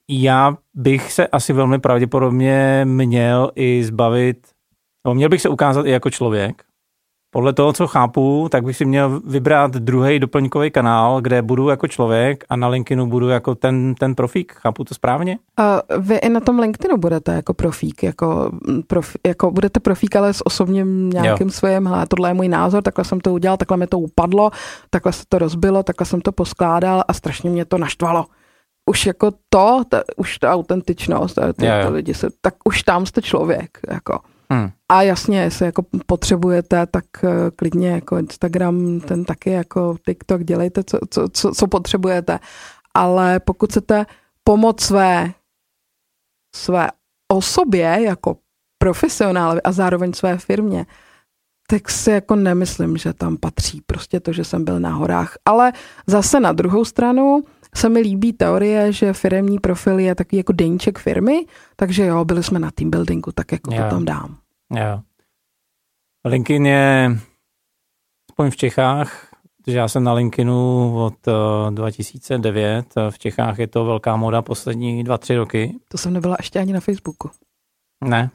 já 0.10 0.58
bych 0.74 1.12
se 1.12 1.28
asi 1.28 1.54
velmi 1.54 1.80
pravděpodobně 1.80 2.82
měl 2.86 3.52
i 3.56 3.84
zbavit, 3.84 4.48
nebo 5.06 5.16
měl 5.16 5.30
bych 5.30 5.42
se 5.42 5.50
ukázat 5.50 5.86
i 5.86 5.92
jako 5.92 6.10
člověk. 6.10 6.64
Podle 7.32 7.54
toho, 7.54 7.74
co 7.74 7.88
chápu, 7.88 8.48
tak 8.52 8.64
bych 8.64 8.78
si 8.78 8.86
měl 8.86 9.22
vybrat 9.26 9.72
druhý 9.72 10.20
doplňkový 10.20 10.72
kanál, 10.72 11.22
kde 11.22 11.42
budu 11.42 11.70
jako 11.70 11.88
člověk 11.88 12.44
a 12.50 12.56
na 12.56 12.68
LinkedInu 12.68 13.08
budu 13.08 13.30
jako 13.30 13.56
ten, 13.56 13.96
ten 13.96 14.16
profík. 14.16 14.54
Chápu 14.54 14.84
to 14.84 14.96
správně? 14.96 15.38
A 15.58 15.82
vy 16.00 16.16
i 16.16 16.30
na 16.30 16.40
tom 16.40 16.60
LinkedInu 16.60 16.98
budete 16.98 17.34
jako 17.34 17.54
profík, 17.54 18.04
jako, 18.04 18.52
prof, 18.88 19.16
jako 19.28 19.52
budete 19.52 19.80
profík, 19.80 20.16
ale 20.16 20.34
s 20.34 20.46
osobním 20.46 21.10
nějakým 21.10 21.48
jo. 21.48 21.52
svým, 21.52 21.88
hele, 21.88 22.06
tohle 22.08 22.30
je 22.30 22.34
můj 22.34 22.48
názor, 22.48 22.84
takhle 22.84 23.06
jsem 23.06 23.20
to 23.20 23.34
udělal, 23.34 23.58
takhle 23.58 23.78
mi 23.78 23.88
to 23.88 24.00
upadlo, 24.00 24.52
takhle 24.90 25.14
se 25.14 25.24
to 25.30 25.38
rozbilo, 25.38 25.84
takhle 25.84 26.06
jsem 26.06 26.22
to 26.22 26.32
poskládal 26.32 27.04
a 27.08 27.14
strašně 27.14 27.50
mě 27.50 27.66
to 27.66 27.78
naštvalo 27.78 28.26
už 28.86 29.06
jako 29.06 29.32
to, 29.50 29.84
ta, 29.90 30.04
už 30.16 30.38
ta 30.38 30.54
autentičnost, 30.54 31.36
ty, 31.36 31.66
ty 31.82 31.88
lidi 31.88 32.14
se, 32.14 32.28
tak 32.42 32.54
už 32.66 32.84
tam 32.84 33.06
jste 33.06 33.22
člověk, 33.22 33.80
jako. 33.90 34.20
Hmm. 34.50 34.70
A 34.92 35.02
jasně, 35.02 35.42
jestli 35.42 35.66
jako 35.66 35.86
potřebujete, 36.06 36.86
tak 36.86 37.06
uh, 37.24 37.30
klidně 37.56 37.90
jako 37.90 38.18
Instagram, 38.18 39.00
ten 39.00 39.26
taky 39.26 39.50
jako 39.50 39.96
TikTok, 40.06 40.44
dělejte, 40.44 40.84
co, 40.84 41.00
co, 41.10 41.30
co, 41.30 41.52
co 41.52 41.68
potřebujete. 41.68 42.40
Ale 42.94 43.40
pokud 43.40 43.70
chcete 43.70 44.06
pomoct 44.44 44.82
své, 44.82 45.34
své 46.56 46.88
osobě 47.32 47.98
jako 48.02 48.38
profesionálovi 48.78 49.62
a 49.62 49.72
zároveň 49.72 50.14
své 50.14 50.38
firmě, 50.38 50.86
tak 51.68 51.90
si 51.90 52.12
jako 52.12 52.36
nemyslím, 52.36 52.98
že 52.98 53.14
tam 53.14 53.38
patří 53.38 53.82
prostě 53.86 54.20
to, 54.20 54.34
že 54.34 54.44
jsem 54.44 54.66
byl 54.66 54.80
na 54.80 54.94
horách. 54.94 55.38
Ale 55.46 55.74
zase 56.08 56.40
na 56.40 56.52
druhou 56.52 56.86
stranu, 56.86 57.44
se 57.76 57.90
mi 57.90 58.00
líbí 58.00 58.34
teorie, 58.34 58.92
že 58.92 59.14
firmní 59.14 59.60
profil 59.60 60.00
je 60.00 60.16
takový 60.16 60.38
jako 60.38 60.54
deníček 60.54 61.00
firmy, 61.00 61.46
takže 61.76 62.06
jo, 62.06 62.26
byli 62.26 62.44
jsme 62.44 62.60
na 62.60 62.72
team 62.72 62.92
buildingu, 62.92 63.32
tak 63.32 63.52
jako 63.52 63.74
jo. 63.74 63.84
to 63.84 63.90
tam 63.90 64.06
dám. 64.06 64.38
Jo. 64.76 65.02
LinkedIn 66.26 66.66
je, 66.66 67.18
aspoň 68.32 68.52
v 68.52 68.56
Čechách, 68.56 69.28
protože 69.58 69.78
já 69.78 69.88
jsem 69.88 70.04
na 70.04 70.14
LinkedInu 70.14 70.94
od 70.96 71.28
uh, 71.28 71.74
2009, 71.74 72.86
v 73.10 73.20
Čechách 73.20 73.60
je 73.60 73.68
to 73.68 73.86
velká 73.86 74.16
moda 74.16 74.42
poslední 74.42 75.04
dva, 75.04 75.18
tři 75.18 75.36
roky. 75.36 75.76
To 75.88 75.98
jsem 75.98 76.14
nebyla 76.14 76.36
ještě 76.40 76.60
ani 76.60 76.74
na 76.74 76.80
Facebooku. 76.80 77.30
Ne. 78.04 78.30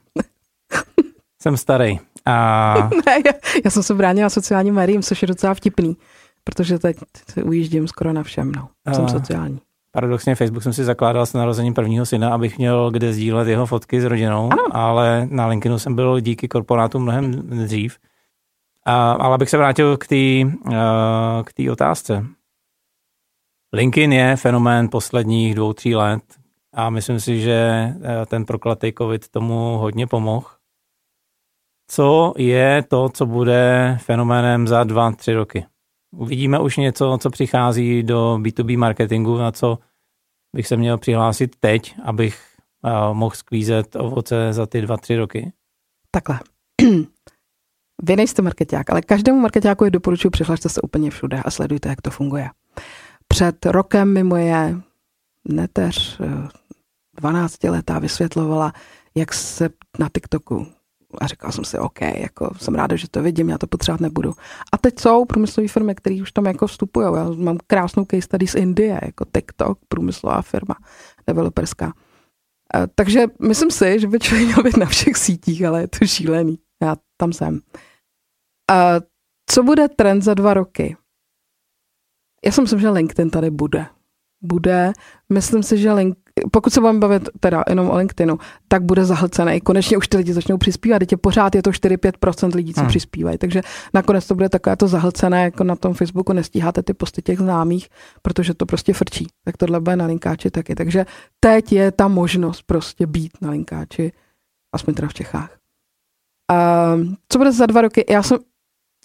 jsem 1.42 1.56
starý. 1.56 1.98
A... 2.26 2.74
ne, 3.06 3.22
já, 3.26 3.32
já 3.64 3.70
jsem 3.70 3.82
se 3.82 3.94
bránila 3.94 4.30
sociálním 4.30 4.74
médiím, 4.74 5.02
což 5.02 5.22
je 5.22 5.28
docela 5.28 5.54
vtipný 5.54 5.96
protože 6.44 6.78
teď 6.78 6.96
ujíždím 7.44 7.88
skoro 7.88 8.12
na 8.12 8.22
všem, 8.22 8.52
no. 8.52 8.68
Jsem 8.94 9.08
sociální. 9.08 9.60
Paradoxně 9.92 10.34
Facebook 10.34 10.62
jsem 10.62 10.72
si 10.72 10.84
zakládal 10.84 11.26
s 11.26 11.32
narozením 11.32 11.74
prvního 11.74 12.06
syna, 12.06 12.34
abych 12.34 12.58
měl 12.58 12.90
kde 12.90 13.12
sdílet 13.12 13.48
jeho 13.48 13.66
fotky 13.66 14.00
s 14.00 14.04
rodinou, 14.04 14.52
ano. 14.52 14.62
ale 14.76 15.28
na 15.30 15.46
LinkedInu 15.46 15.78
jsem 15.78 15.94
byl 15.94 16.20
díky 16.20 16.48
korporátu 16.48 16.98
mnohem 16.98 17.32
dřív. 17.64 17.98
A, 18.86 19.12
ale 19.12 19.34
abych 19.34 19.50
se 19.50 19.56
vrátil 19.56 19.96
k 19.96 20.06
té 20.06 20.44
uh, 20.44 20.72
k 21.44 21.70
otázce. 21.72 22.26
LinkedIn 23.72 24.12
je 24.12 24.36
fenomén 24.36 24.88
posledních 24.88 25.54
dvou, 25.54 25.72
tří 25.72 25.94
let 25.94 26.22
a 26.72 26.90
myslím 26.90 27.20
si, 27.20 27.40
že 27.40 27.88
ten 28.26 28.44
proklatý 28.44 28.92
COVID 28.98 29.28
tomu 29.28 29.78
hodně 29.78 30.06
pomohl. 30.06 30.46
Co 31.86 32.34
je 32.36 32.82
to, 32.88 33.08
co 33.08 33.26
bude 33.26 33.98
fenoménem 34.00 34.68
za 34.68 34.84
dva, 34.84 35.12
tři 35.12 35.34
roky? 35.34 35.66
Uvidíme 36.16 36.58
už 36.58 36.76
něco, 36.76 37.18
co 37.20 37.30
přichází 37.30 38.02
do 38.02 38.38
B2B 38.42 38.78
marketingu, 38.78 39.38
na 39.38 39.52
co 39.52 39.78
bych 40.56 40.66
se 40.66 40.76
měl 40.76 40.98
přihlásit 40.98 41.56
teď, 41.60 41.94
abych 42.04 42.56
uh, 42.84 43.14
mohl 43.14 43.34
sklízet 43.34 43.96
ovoce 43.96 44.52
za 44.52 44.66
ty 44.66 44.80
dva, 44.80 44.96
tři 44.96 45.16
roky? 45.16 45.52
Takhle. 46.10 46.40
Vy 48.02 48.16
nejste 48.16 48.42
marketák, 48.42 48.90
ale 48.90 49.02
každému 49.02 49.40
marketáku 49.40 49.84
je 49.84 49.90
doporučuji 49.90 50.30
přihlašte 50.30 50.68
se 50.68 50.80
úplně 50.80 51.10
všude 51.10 51.42
a 51.42 51.50
sledujte, 51.50 51.88
jak 51.88 52.02
to 52.02 52.10
funguje. 52.10 52.50
Před 53.28 53.66
rokem 53.66 54.14
mi 54.14 54.22
moje 54.22 54.76
neteř 55.48 56.20
12 57.20 57.64
eh, 57.64 57.70
letá 57.70 57.98
vysvětlovala, 57.98 58.72
jak 59.14 59.34
se 59.34 59.68
na 59.98 60.08
TikToku 60.14 60.66
a 61.18 61.26
říkal 61.26 61.52
jsem 61.52 61.64
si, 61.64 61.78
OK, 61.78 62.00
jako 62.00 62.50
jsem 62.56 62.74
ráda, 62.74 62.96
že 62.96 63.08
to 63.10 63.22
vidím, 63.22 63.48
já 63.48 63.58
to 63.58 63.66
potřebovat 63.66 64.00
nebudu. 64.00 64.32
A 64.72 64.78
teď 64.78 64.98
jsou 64.98 65.24
průmyslové 65.24 65.68
firmy, 65.68 65.94
které 65.94 66.22
už 66.22 66.32
tam 66.32 66.46
jako 66.46 66.66
vstupují. 66.66 67.06
Já 67.16 67.30
mám 67.30 67.58
krásnou 67.66 68.04
case 68.04 68.22
study 68.22 68.46
z 68.46 68.54
Indie, 68.54 69.00
jako 69.02 69.24
TikTok, 69.34 69.78
průmyslová 69.88 70.42
firma, 70.42 70.74
developerská. 71.26 71.92
Eh, 72.74 72.86
takže 72.94 73.24
myslím 73.42 73.70
si, 73.70 74.00
že 74.00 74.06
by 74.06 74.18
člověk 74.18 74.46
měl 74.46 74.62
být 74.62 74.76
na 74.76 74.86
všech 74.86 75.16
sítích, 75.16 75.64
ale 75.64 75.80
je 75.80 75.88
to 75.88 76.06
šílený. 76.06 76.58
Já 76.82 76.96
tam 77.16 77.32
jsem. 77.32 77.60
A 78.70 78.94
co 79.50 79.62
bude 79.62 79.88
trend 79.88 80.22
za 80.22 80.34
dva 80.34 80.54
roky? 80.54 80.96
Já 82.44 82.52
si 82.52 82.60
myslím, 82.60 82.80
že 82.80 82.90
LinkedIn 82.90 83.30
tady 83.30 83.50
bude. 83.50 83.86
Bude. 84.42 84.92
Myslím 85.32 85.62
si, 85.62 85.78
že 85.78 85.92
link, 85.92 86.18
pokud 86.52 86.72
se 86.72 86.80
budeme 86.80 86.98
bavit 86.98 87.28
teda 87.40 87.64
jenom 87.68 87.90
o 87.90 87.96
LinkedInu, 87.96 88.38
tak 88.68 88.82
bude 88.82 89.04
zahlcený. 89.04 89.60
Konečně 89.60 89.96
už 89.96 90.08
ty 90.08 90.16
lidi 90.16 90.32
začnou 90.32 90.58
přispívat. 90.58 90.98
Teď 90.98 91.12
je 91.12 91.18
pořád 91.18 91.54
je 91.54 91.62
to 91.62 91.70
4-5% 91.70 92.54
lidí, 92.54 92.74
co 92.74 92.80
hmm. 92.80 92.88
přispívají. 92.88 93.38
Takže 93.38 93.62
nakonec 93.94 94.26
to 94.26 94.34
bude 94.34 94.48
takové 94.48 94.76
to 94.76 94.88
zahlcené, 94.88 95.44
jako 95.44 95.64
na 95.64 95.76
tom 95.76 95.94
Facebooku 95.94 96.32
nestíháte 96.32 96.82
ty 96.82 96.94
posty 96.94 97.22
těch 97.22 97.38
známých, 97.38 97.88
protože 98.22 98.54
to 98.54 98.66
prostě 98.66 98.92
frčí. 98.92 99.26
Tak 99.44 99.56
tohle 99.56 99.80
bude 99.80 99.96
na 99.96 100.06
linkáči 100.06 100.50
taky. 100.50 100.74
Takže 100.74 101.06
teď 101.40 101.72
je 101.72 101.92
ta 101.92 102.08
možnost 102.08 102.62
prostě 102.62 103.06
být 103.06 103.32
na 103.40 103.50
linkáči, 103.50 104.12
aspoň 104.74 104.94
teda 104.94 105.08
v 105.08 105.14
Čechách. 105.14 105.56
A 106.50 106.96
co 107.28 107.38
bude 107.38 107.52
za 107.52 107.66
dva 107.66 107.80
roky? 107.80 108.04
Já 108.10 108.22
jsem 108.22 108.38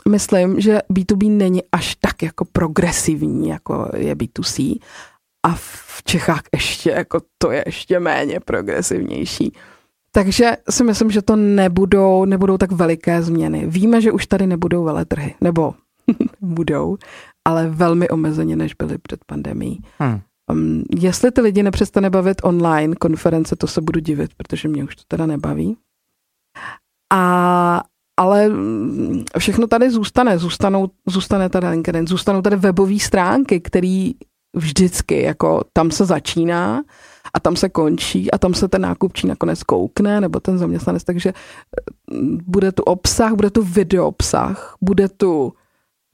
myslím, 0.09 0.61
že 0.61 0.79
B2B 0.93 1.38
není 1.38 1.61
až 1.71 1.95
tak 1.95 2.23
jako 2.23 2.45
progresivní, 2.45 3.49
jako 3.49 3.89
je 3.95 4.15
B2C. 4.15 4.79
A 5.45 5.55
v 5.55 6.03
Čechách 6.03 6.41
ještě, 6.53 6.89
jako 6.89 7.21
to 7.38 7.51
je 7.51 7.63
ještě 7.65 7.99
méně 7.99 8.39
progresivnější. 8.39 9.53
Takže 10.12 10.58
si 10.69 10.84
myslím, 10.84 11.12
že 11.12 11.21
to 11.21 11.36
nebudou, 11.36 12.25
nebudou 12.25 12.58
tak 12.58 12.71
veliké 12.71 13.23
změny. 13.23 13.67
Víme, 13.67 14.01
že 14.01 14.12
už 14.12 14.25
tady 14.25 14.47
nebudou 14.47 14.84
veletrhy, 14.84 15.36
nebo 15.41 15.73
budou, 16.41 16.97
ale 17.47 17.69
velmi 17.69 18.10
omezeně, 18.10 18.55
než 18.55 18.73
byly 18.73 18.97
před 18.97 19.19
pandemí. 19.25 19.79
Hmm. 19.99 20.21
Um, 20.51 20.84
jestli 20.99 21.31
ty 21.31 21.41
lidi 21.41 21.63
nepřestane 21.63 22.10
bavit 22.10 22.41
online 22.43 22.95
konference, 22.95 23.55
to 23.55 23.67
se 23.67 23.81
budu 23.81 23.99
divit, 23.99 24.31
protože 24.38 24.67
mě 24.67 24.84
už 24.84 24.95
to 24.95 25.03
teda 25.08 25.25
nebaví. 25.25 25.77
A 27.13 27.81
ale 28.19 28.49
mm, 28.49 29.23
všechno 29.38 29.67
tady 29.67 29.89
zůstane, 29.89 30.39
zůstanou, 30.39 30.89
zůstane 31.08 31.49
tady 31.49 31.67
LinkedIn, 31.67 32.08
zůstanou 32.08 32.41
tady 32.41 32.55
webové 32.55 32.99
stránky, 32.99 33.60
který 33.60 34.13
vždycky, 34.55 35.21
jako 35.21 35.61
tam 35.73 35.91
se 35.91 36.05
začíná 36.05 36.83
a 37.33 37.39
tam 37.39 37.55
se 37.55 37.69
končí 37.69 38.31
a 38.31 38.37
tam 38.37 38.53
se 38.53 38.67
ten 38.67 38.81
nákupčí 38.81 39.27
nakonec 39.27 39.63
koukne, 39.63 40.21
nebo 40.21 40.39
ten 40.39 40.57
zaměstnanec, 40.57 41.03
takže 41.03 41.33
mm, 42.11 42.39
bude 42.47 42.71
tu 42.71 42.83
obsah, 42.83 43.33
bude 43.33 43.49
tu 43.49 43.63
video 43.63 44.07
obsah, 44.07 44.75
bude 44.81 45.09
tu 45.09 45.53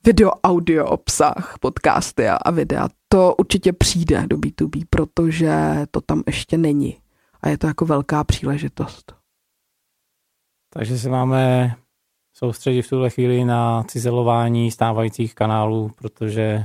video 0.05 0.31
audio 0.43 0.85
obsah, 0.85 1.55
podcasty 1.59 2.27
a, 2.27 2.35
a 2.35 2.51
videa. 2.51 2.87
To 3.07 3.35
určitě 3.35 3.73
přijde 3.73 4.23
do 4.27 4.37
B2B, 4.37 4.85
protože 4.89 5.53
to 5.91 6.01
tam 6.01 6.23
ještě 6.27 6.57
není. 6.57 6.97
A 7.41 7.49
je 7.49 7.57
to 7.57 7.67
jako 7.67 7.85
velká 7.85 8.23
příležitost. 8.23 9.15
Takže 10.73 10.97
se 10.97 11.09
máme 11.09 11.75
soustředit 12.33 12.81
v 12.81 12.89
tuhle 12.89 13.09
chvíli 13.09 13.45
na 13.45 13.83
cizelování 13.83 14.71
stávajících 14.71 15.35
kanálů, 15.35 15.91
protože 15.95 16.63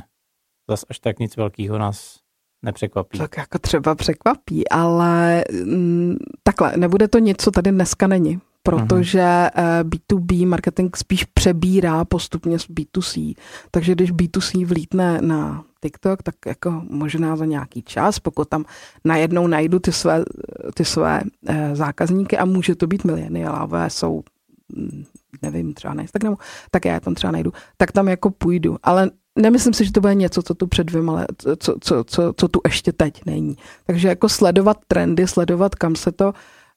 zas 0.70 0.84
až 0.90 0.98
tak 0.98 1.18
nic 1.18 1.36
velkého 1.36 1.78
nás 1.78 2.18
nepřekvapí. 2.62 3.18
Tak 3.18 3.36
jako 3.36 3.58
třeba 3.58 3.94
překvapí, 3.94 4.68
ale 4.68 5.44
m, 5.50 5.68
mm, 5.68 6.16
takhle, 6.42 6.76
nebude 6.76 7.08
to 7.08 7.18
něco, 7.18 7.44
co 7.44 7.50
tady 7.50 7.72
dneska 7.72 8.06
není, 8.06 8.40
protože 8.62 9.46
B2B 9.82 10.42
eh, 10.42 10.46
marketing 10.46 10.96
spíš 10.96 11.24
přebírá 11.24 12.04
postupně 12.04 12.58
z 12.58 12.68
B2C. 12.68 13.34
Takže 13.70 13.92
když 13.92 14.12
B2C 14.12 14.66
vlítne 14.66 15.20
na 15.20 15.64
TikTok, 15.82 16.22
tak 16.22 16.34
jako 16.46 16.82
možná 16.90 17.36
za 17.36 17.44
nějaký 17.44 17.82
čas, 17.82 18.18
pokud 18.18 18.48
tam 18.48 18.64
najednou 19.04 19.46
najdu 19.46 19.78
ty 19.78 19.92
své, 19.92 20.24
ty 20.74 20.84
své 20.84 21.20
eh, 21.46 21.76
zákazníky 21.76 22.38
a 22.38 22.44
může 22.44 22.74
to 22.74 22.86
být 22.86 23.04
mileniálové, 23.04 23.90
jsou 23.90 24.22
mm, 24.76 25.04
nevím, 25.42 25.74
třeba 25.74 25.94
na 25.94 26.02
Instagramu, 26.02 26.38
tak 26.70 26.84
já 26.84 26.94
je 26.94 27.00
tam 27.00 27.14
třeba 27.14 27.30
najdu, 27.30 27.52
tak 27.76 27.92
tam 27.92 28.08
jako 28.08 28.30
půjdu. 28.30 28.76
Ale 28.82 29.10
nemyslím 29.36 29.74
si, 29.74 29.84
že 29.84 29.92
to 29.92 30.00
bude 30.00 30.14
něco, 30.14 30.42
co 30.42 30.54
tu 30.54 30.66
před 30.66 30.84
dvěma 30.84 31.12
let, 31.12 31.42
co, 31.58 31.74
co, 31.80 32.04
co, 32.04 32.32
co 32.36 32.48
tu 32.48 32.60
ještě 32.64 32.92
teď 32.92 33.20
není. 33.26 33.56
Takže 33.86 34.08
jako 34.08 34.28
sledovat 34.28 34.76
trendy, 34.88 35.26
sledovat, 35.26 35.74
kam 35.74 35.96
se 35.96 36.12
to 36.12 36.32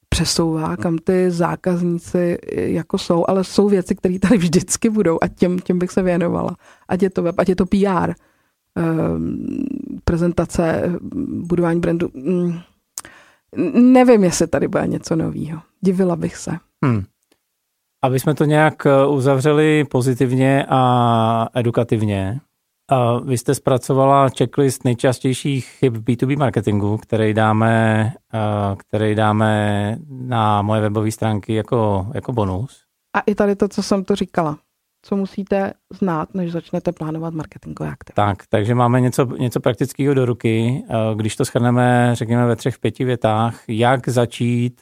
přesouvá, 0.08 0.76
kam 0.76 0.98
ty 0.98 1.30
zákazníci 1.30 2.38
jako 2.52 2.98
jsou, 2.98 3.24
ale 3.28 3.44
jsou 3.44 3.68
věci, 3.68 3.94
které 3.94 4.18
tady 4.18 4.36
vždycky 4.38 4.90
budou 4.90 5.18
a 5.22 5.28
těm, 5.28 5.58
těm 5.58 5.78
bych 5.78 5.90
se 5.90 6.02
věnovala. 6.02 6.56
Ať 6.88 7.02
je 7.02 7.10
to 7.10 7.22
web, 7.22 7.34
ať 7.38 7.48
je 7.48 7.56
to 7.56 7.66
PR, 7.66 8.12
ehm, 8.76 9.46
prezentace, 10.04 10.82
budování 11.28 11.80
brandu. 11.80 12.10
Mm, 12.14 12.58
nevím, 13.92 14.24
jestli 14.24 14.46
tady 14.46 14.68
bude 14.68 14.86
něco 14.86 15.16
nového. 15.16 15.60
Divila 15.80 16.16
bych 16.16 16.36
se. 16.36 16.50
Hmm. 16.84 17.02
Aby 18.02 18.20
jsme 18.20 18.34
to 18.34 18.44
nějak 18.44 18.86
eh, 18.86 19.06
uzavřeli 19.06 19.84
pozitivně 19.84 20.66
a 20.68 21.48
edukativně, 21.54 22.40
vy 23.24 23.38
jste 23.38 23.54
zpracovala 23.54 24.28
checklist 24.28 24.84
nejčastějších 24.84 25.66
chyb 25.66 25.96
B2B 25.96 26.38
marketingu, 26.38 26.98
který 26.98 27.34
dáme, 27.34 28.12
který 28.76 29.14
dáme 29.14 29.96
na 30.10 30.62
moje 30.62 30.80
webové 30.80 31.10
stránky 31.10 31.54
jako, 31.54 32.06
jako 32.14 32.32
bonus. 32.32 32.82
A 33.16 33.20
i 33.20 33.34
tady 33.34 33.56
to, 33.56 33.68
co 33.68 33.82
jsem 33.82 34.04
to 34.04 34.16
říkala. 34.16 34.58
Co 35.02 35.16
musíte 35.16 35.72
znát, 36.00 36.34
než 36.34 36.52
začnete 36.52 36.92
plánovat 36.92 37.34
marketingové 37.34 37.90
aktivity. 37.90 38.16
Tak, 38.16 38.46
takže 38.48 38.74
máme 38.74 39.00
něco, 39.00 39.24
něco 39.24 39.60
praktického 39.60 40.14
do 40.14 40.26
ruky. 40.26 40.84
Když 41.14 41.36
to 41.36 41.44
schrneme, 41.44 42.10
řekněme 42.12 42.46
ve 42.46 42.56
třech, 42.56 42.78
pěti 42.78 43.04
větách, 43.04 43.60
jak 43.68 44.08
začít 44.08 44.80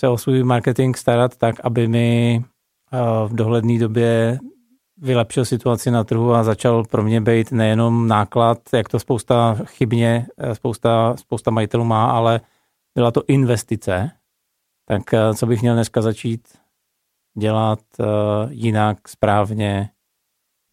se 0.00 0.08
o 0.08 0.18
svůj 0.18 0.42
marketing 0.42 0.96
starat 0.96 1.36
tak, 1.36 1.54
aby 1.64 1.88
mi 1.88 2.44
v 3.26 3.34
dohledné 3.34 3.78
době 3.78 4.38
vylepšil 4.96 5.44
situaci 5.44 5.90
na 5.90 6.04
trhu 6.04 6.32
a 6.32 6.44
začal 6.44 6.84
pro 6.84 7.02
mě 7.02 7.20
být 7.20 7.52
nejenom 7.52 8.08
náklad, 8.08 8.58
jak 8.72 8.88
to 8.88 8.98
spousta 8.98 9.58
chybně, 9.64 10.26
eh, 10.38 10.54
spousta, 10.54 11.16
spousta 11.16 11.50
majitelů 11.50 11.84
má, 11.84 12.10
ale 12.10 12.40
byla 12.94 13.10
to 13.10 13.22
investice. 13.28 14.10
Tak 14.88 15.14
eh, 15.14 15.34
co 15.34 15.46
bych 15.46 15.60
měl 15.60 15.74
dneska 15.74 16.02
začít 16.02 16.48
dělat 17.38 17.80
jinak, 18.50 19.08
správně? 19.08 19.90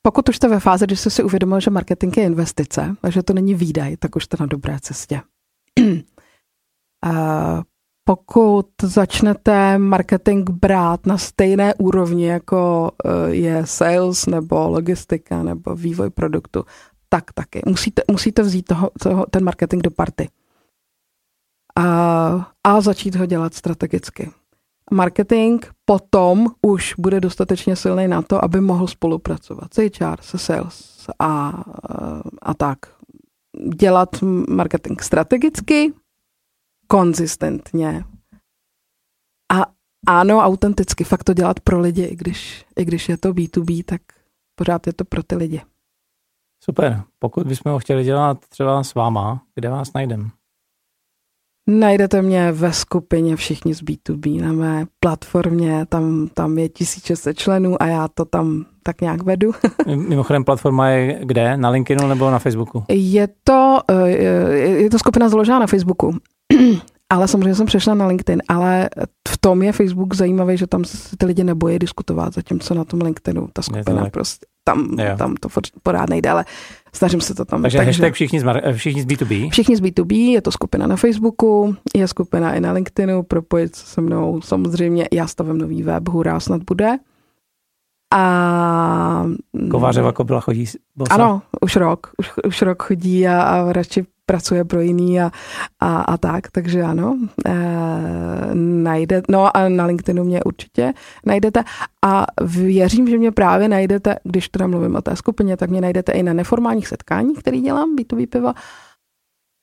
Pokud 0.02 0.30
už 0.30 0.36
jste 0.36 0.48
ve 0.48 0.60
fázi, 0.60 0.86
kdy 0.86 0.96
jste 0.96 1.10
si 1.10 1.24
uvědomil, 1.24 1.60
že 1.60 1.72
marketing 1.72 2.18
je 2.18 2.24
investice 2.24 2.96
a 3.04 3.10
že 3.10 3.24
to 3.24 3.34
není 3.34 3.56
výdaj, 3.56 3.98
tak 3.98 4.16
už 4.16 4.24
jste 4.24 4.38
na 4.40 4.46
dobré 4.46 4.80
cestě. 4.80 5.22
pokud 8.04 8.68
začnete 8.84 9.78
marketing 9.78 10.50
brát 10.50 11.06
na 11.06 11.18
stejné 11.18 11.74
úrovni, 11.74 12.28
jako 12.28 12.92
eh, 13.06 13.34
je 13.36 13.66
sales 13.66 14.26
nebo 14.26 14.70
logistika 14.70 15.44
nebo 15.44 15.76
vývoj 15.76 16.10
produktu, 16.10 16.66
tak 17.10 17.34
taky. 17.34 17.62
Musíte, 17.66 18.02
musíte 18.12 18.42
vzít 18.42 18.64
toho, 18.64 18.92
toho, 19.04 19.26
ten 19.30 19.44
marketing 19.44 19.84
do 19.84 19.92
party. 19.92 20.30
A, 21.76 22.52
a 22.64 22.82
začít 22.82 23.16
ho 23.16 23.26
dělat 23.26 23.54
strategicky. 23.54 24.32
Marketing 24.92 25.66
potom 25.86 26.48
už 26.62 26.94
bude 26.98 27.20
dostatečně 27.20 27.76
silný 27.76 28.08
na 28.08 28.22
to, 28.22 28.44
aby 28.44 28.62
mohl 28.62 28.88
spolupracovat 28.88 29.74
s 29.74 29.78
HR, 29.78 30.22
se 30.22 30.38
sales 30.38 31.08
a, 31.20 31.64
a 32.42 32.54
tak. 32.54 32.80
Dělat 33.76 34.10
marketing 34.50 35.02
strategicky, 35.02 35.94
konzistentně. 36.92 38.04
A 39.54 39.66
ano, 40.08 40.38
autenticky, 40.38 41.04
fakt 41.04 41.24
to 41.24 41.34
dělat 41.34 41.60
pro 41.60 41.80
lidi, 41.80 42.04
i 42.04 42.16
když, 42.16 42.66
i 42.76 42.86
když 42.86 43.10
je 43.10 43.18
to 43.18 43.34
B2B, 43.34 43.84
tak 43.86 44.02
pořád 44.56 44.88
je 44.88 44.94
to 44.94 45.06
pro 45.06 45.24
ty 45.24 45.36
lidi. 45.36 45.62
Super. 46.64 47.04
Pokud 47.20 47.48
bychom 47.48 47.72
ho 47.72 47.80
chtěli 47.80 48.04
dělat 48.04 48.38
třeba 48.50 48.84
s 48.84 48.94
váma, 48.94 49.44
kde 49.56 49.70
vás 49.70 49.94
najdeme? 49.94 50.30
Najdete 51.70 52.22
mě 52.22 52.52
ve 52.52 52.74
skupině 52.74 53.36
Všichni 53.36 53.74
z 53.74 53.84
B2B 53.84 54.42
na 54.42 54.54
mé 54.54 54.86
platformě, 55.00 55.86
tam, 55.86 56.28
tam 56.28 56.58
je 56.58 56.70
1600 56.70 57.38
členů 57.38 57.82
a 57.82 57.86
já 57.86 58.08
to 58.08 58.26
tam 58.26 58.66
tak 58.84 59.02
nějak 59.02 59.24
vedu. 59.24 59.52
Mimochodem 59.86 60.44
platforma 60.44 60.90
je 60.90 61.20
kde? 61.26 61.58
Na 61.58 61.70
LinkedInu 61.70 62.08
nebo 62.08 62.32
na 62.32 62.40
Facebooku? 62.40 62.84
Je 62.90 63.28
to, 63.44 63.80
eh, 63.92 64.10
je 64.58 64.90
to 64.90 65.00
skupina 65.00 65.30
založená 65.30 65.60
na 65.60 65.68
Facebooku. 65.68 66.14
Ale 67.12 67.28
samozřejmě 67.28 67.56
jsem 67.56 67.66
přešla 67.66 67.94
na 67.94 68.08
LinkedIn, 68.08 68.42
ale 68.48 68.90
v 69.28 69.38
tom 69.38 69.62
je 69.62 69.72
Facebook 69.72 70.16
zajímavý, 70.16 70.58
že 70.58 70.68
tam 70.68 70.86
se 70.86 71.18
ty 71.18 71.26
lidi 71.26 71.44
nebojí 71.44 71.80
diskutovat, 71.80 72.34
zatímco 72.34 72.74
na 72.74 72.84
tom 72.84 73.02
LinkedInu 73.02 73.48
ta 73.54 73.62
skupina 73.62 74.10
prostě, 74.10 74.46
tam, 74.64 74.98
tam 75.18 75.36
to 75.36 75.50
pořád 75.84 76.10
nejde, 76.10 76.30
ale 76.30 76.46
snažím 76.94 77.22
se 77.22 77.36
to 77.36 77.46
tam. 77.46 77.62
Takže, 77.62 77.78
takže 77.78 77.90
hashtag 77.90 78.14
všichni 78.14 78.40
z, 78.40 78.46
všichni 78.74 79.02
z 79.02 79.06
B2B? 79.06 79.50
Všichni 79.50 79.76
z 79.76 79.82
B2B, 79.82 80.14
je 80.14 80.42
to 80.42 80.52
skupina 80.52 80.88
na 80.88 80.96
Facebooku, 80.96 81.76
je 81.96 82.08
skupina 82.08 82.54
i 82.54 82.62
na 82.62 82.72
LinkedInu, 82.72 83.24
propojit 83.24 83.76
se 83.76 84.02
mnou 84.02 84.42
samozřejmě, 84.42 85.08
já 85.12 85.28
stavím 85.28 85.58
nový 85.58 85.84
web, 85.84 86.10
hurá, 86.10 86.40
snad 86.40 86.62
bude. 86.64 86.98
A... 88.14 89.26
Kovářeva 89.72 90.12
kobila 90.12 90.40
chodí 90.40 90.66
bosa? 90.96 91.14
Ano, 91.14 91.42
už 91.62 91.76
rok, 91.76 92.12
už, 92.18 92.32
už 92.48 92.62
rok 92.62 92.84
chodí 92.84 93.28
a, 93.28 93.42
a 93.42 93.74
radši 93.74 94.06
pracuje 94.32 94.64
pro 94.66 94.82
jiný 94.82 95.22
a, 95.22 95.32
a, 95.80 96.02
a 96.02 96.18
tak, 96.18 96.52
takže 96.52 96.82
ano, 96.82 97.20
e, 97.46 97.52
najde, 98.56 99.22
no 99.30 99.58
a 99.58 99.70
na 99.70 99.86
LinkedInu 99.86 100.24
mě 100.24 100.44
určitě 100.44 100.94
najdete 101.26 101.64
a 102.06 102.26
věřím, 102.42 103.08
že 103.08 103.18
mě 103.18 103.32
právě 103.32 103.68
najdete, 103.68 104.16
když 104.24 104.50
teda 104.50 104.68
mluvím 104.68 104.96
o 104.96 105.02
té 105.02 105.16
skupině, 105.16 105.58
tak 105.58 105.70
mě 105.70 105.82
najdete 105.82 106.12
i 106.12 106.24
na 106.24 106.34
neformálních 106.34 106.88
setkáních, 106.88 107.40
který 107.40 107.62
dělám, 107.62 107.96
B2B 107.96 108.28
piva, 108.28 108.54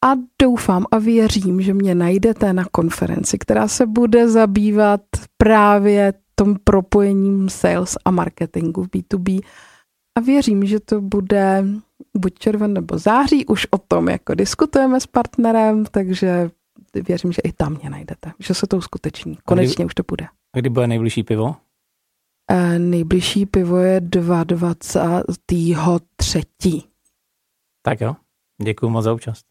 a 0.05 0.13
doufám 0.43 0.85
a 0.91 0.99
věřím, 0.99 1.61
že 1.61 1.75
mě 1.75 1.95
najdete 1.95 2.53
na 2.53 2.65
konferenci, 2.71 3.39
která 3.39 3.69
se 3.69 3.87
bude 3.87 4.29
zabývat 4.29 5.01
právě 5.37 6.13
tom 6.35 6.57
propojením 6.65 7.49
sales 7.49 7.97
a 8.05 8.11
marketingu 8.11 8.83
v 8.83 8.89
B2B. 8.89 9.41
A 10.19 10.21
věřím, 10.21 10.67
že 10.67 10.81
to 10.81 11.01
bude 11.01 11.65
buď 12.17 12.39
červen 12.39 12.73
nebo 12.73 12.99
září, 12.99 13.47
už 13.47 13.67
o 13.71 13.79
tom 13.79 14.09
jako 14.09 14.35
diskutujeme 14.35 15.01
s 15.01 15.07
partnerem, 15.07 15.85
takže 15.91 16.51
věřím, 16.95 17.33
že 17.33 17.43
i 17.45 17.53
tam 17.53 17.77
mě 17.77 17.91
najdete, 17.91 18.33
že 18.39 18.55
se 18.55 18.67
to 18.67 18.77
uskuteční. 18.77 19.39
Konečně 19.45 19.75
kdy, 19.75 19.85
už 19.85 19.95
to 19.95 20.03
bude. 20.09 20.27
A 20.55 20.59
kdy 20.59 20.69
bude 20.69 20.87
nejbližší 20.87 21.23
pivo? 21.23 21.57
E, 22.51 22.79
nejbližší 22.79 23.47
pivo 23.47 23.77
je 23.77 24.01
22. 24.01 25.99
Tak 27.83 28.01
jo, 28.01 28.17
děkuji 28.63 28.89
moc 28.89 29.05
za 29.05 29.13
účast. 29.13 29.47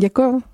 Děkuji. 0.00 0.53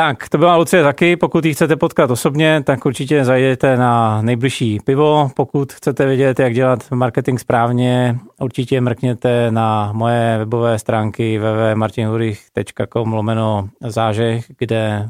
Tak, 0.00 0.28
to 0.28 0.38
byla 0.38 0.56
Lucie 0.56 0.82
taky. 0.82 1.16
Pokud 1.16 1.44
ji 1.44 1.54
chcete 1.54 1.76
potkat 1.76 2.10
osobně, 2.10 2.62
tak 2.66 2.86
určitě 2.86 3.24
zajdete 3.24 3.76
na 3.76 4.22
nejbližší 4.22 4.78
pivo. 4.84 5.30
Pokud 5.36 5.72
chcete 5.72 6.06
vědět, 6.06 6.38
jak 6.38 6.54
dělat 6.54 6.90
marketing 6.90 7.40
správně, 7.40 8.18
určitě 8.40 8.80
mrkněte 8.80 9.50
na 9.50 9.92
moje 9.92 10.38
webové 10.38 10.78
stránky 10.78 11.38
www.martinhurich.com 11.38 13.12
lomeno 13.12 13.68
zážeh, 13.80 14.44
kde 14.58 15.08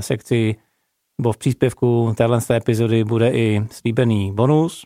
v 0.00 0.04
sekci 0.04 0.56
nebo 1.18 1.32
v 1.32 1.38
příspěvku 1.38 2.14
téhle 2.16 2.40
epizody 2.50 3.04
bude 3.04 3.30
i 3.30 3.62
slíbený 3.70 4.32
bonus. 4.32 4.82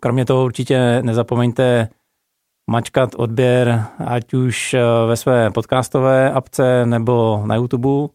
Kromě 0.00 0.24
toho 0.24 0.44
určitě 0.44 1.02
nezapomeňte 1.02 1.88
mačkat 2.70 3.14
odběr, 3.14 3.86
ať 4.06 4.34
už 4.34 4.74
eh, 4.74 4.80
ve 5.06 5.16
své 5.16 5.50
podcastové 5.50 6.32
apce 6.32 6.86
nebo 6.86 7.42
na 7.46 7.54
YouTube, 7.54 8.14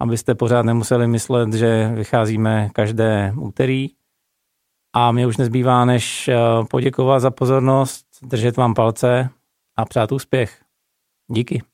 abyste 0.00 0.34
pořád 0.34 0.62
nemuseli 0.62 1.06
myslet, 1.06 1.52
že 1.52 1.92
vycházíme 1.94 2.70
každé 2.72 3.32
úterý. 3.36 3.88
A 4.94 5.12
mě 5.12 5.26
už 5.26 5.36
nezbývá, 5.36 5.84
než 5.84 6.28
eh, 6.28 6.36
poděkovat 6.70 7.20
za 7.20 7.30
pozornost, 7.30 8.06
držet 8.22 8.56
vám 8.56 8.74
palce 8.74 9.30
a 9.76 9.84
přát 9.84 10.12
úspěch. 10.12 10.62
Díky. 11.30 11.71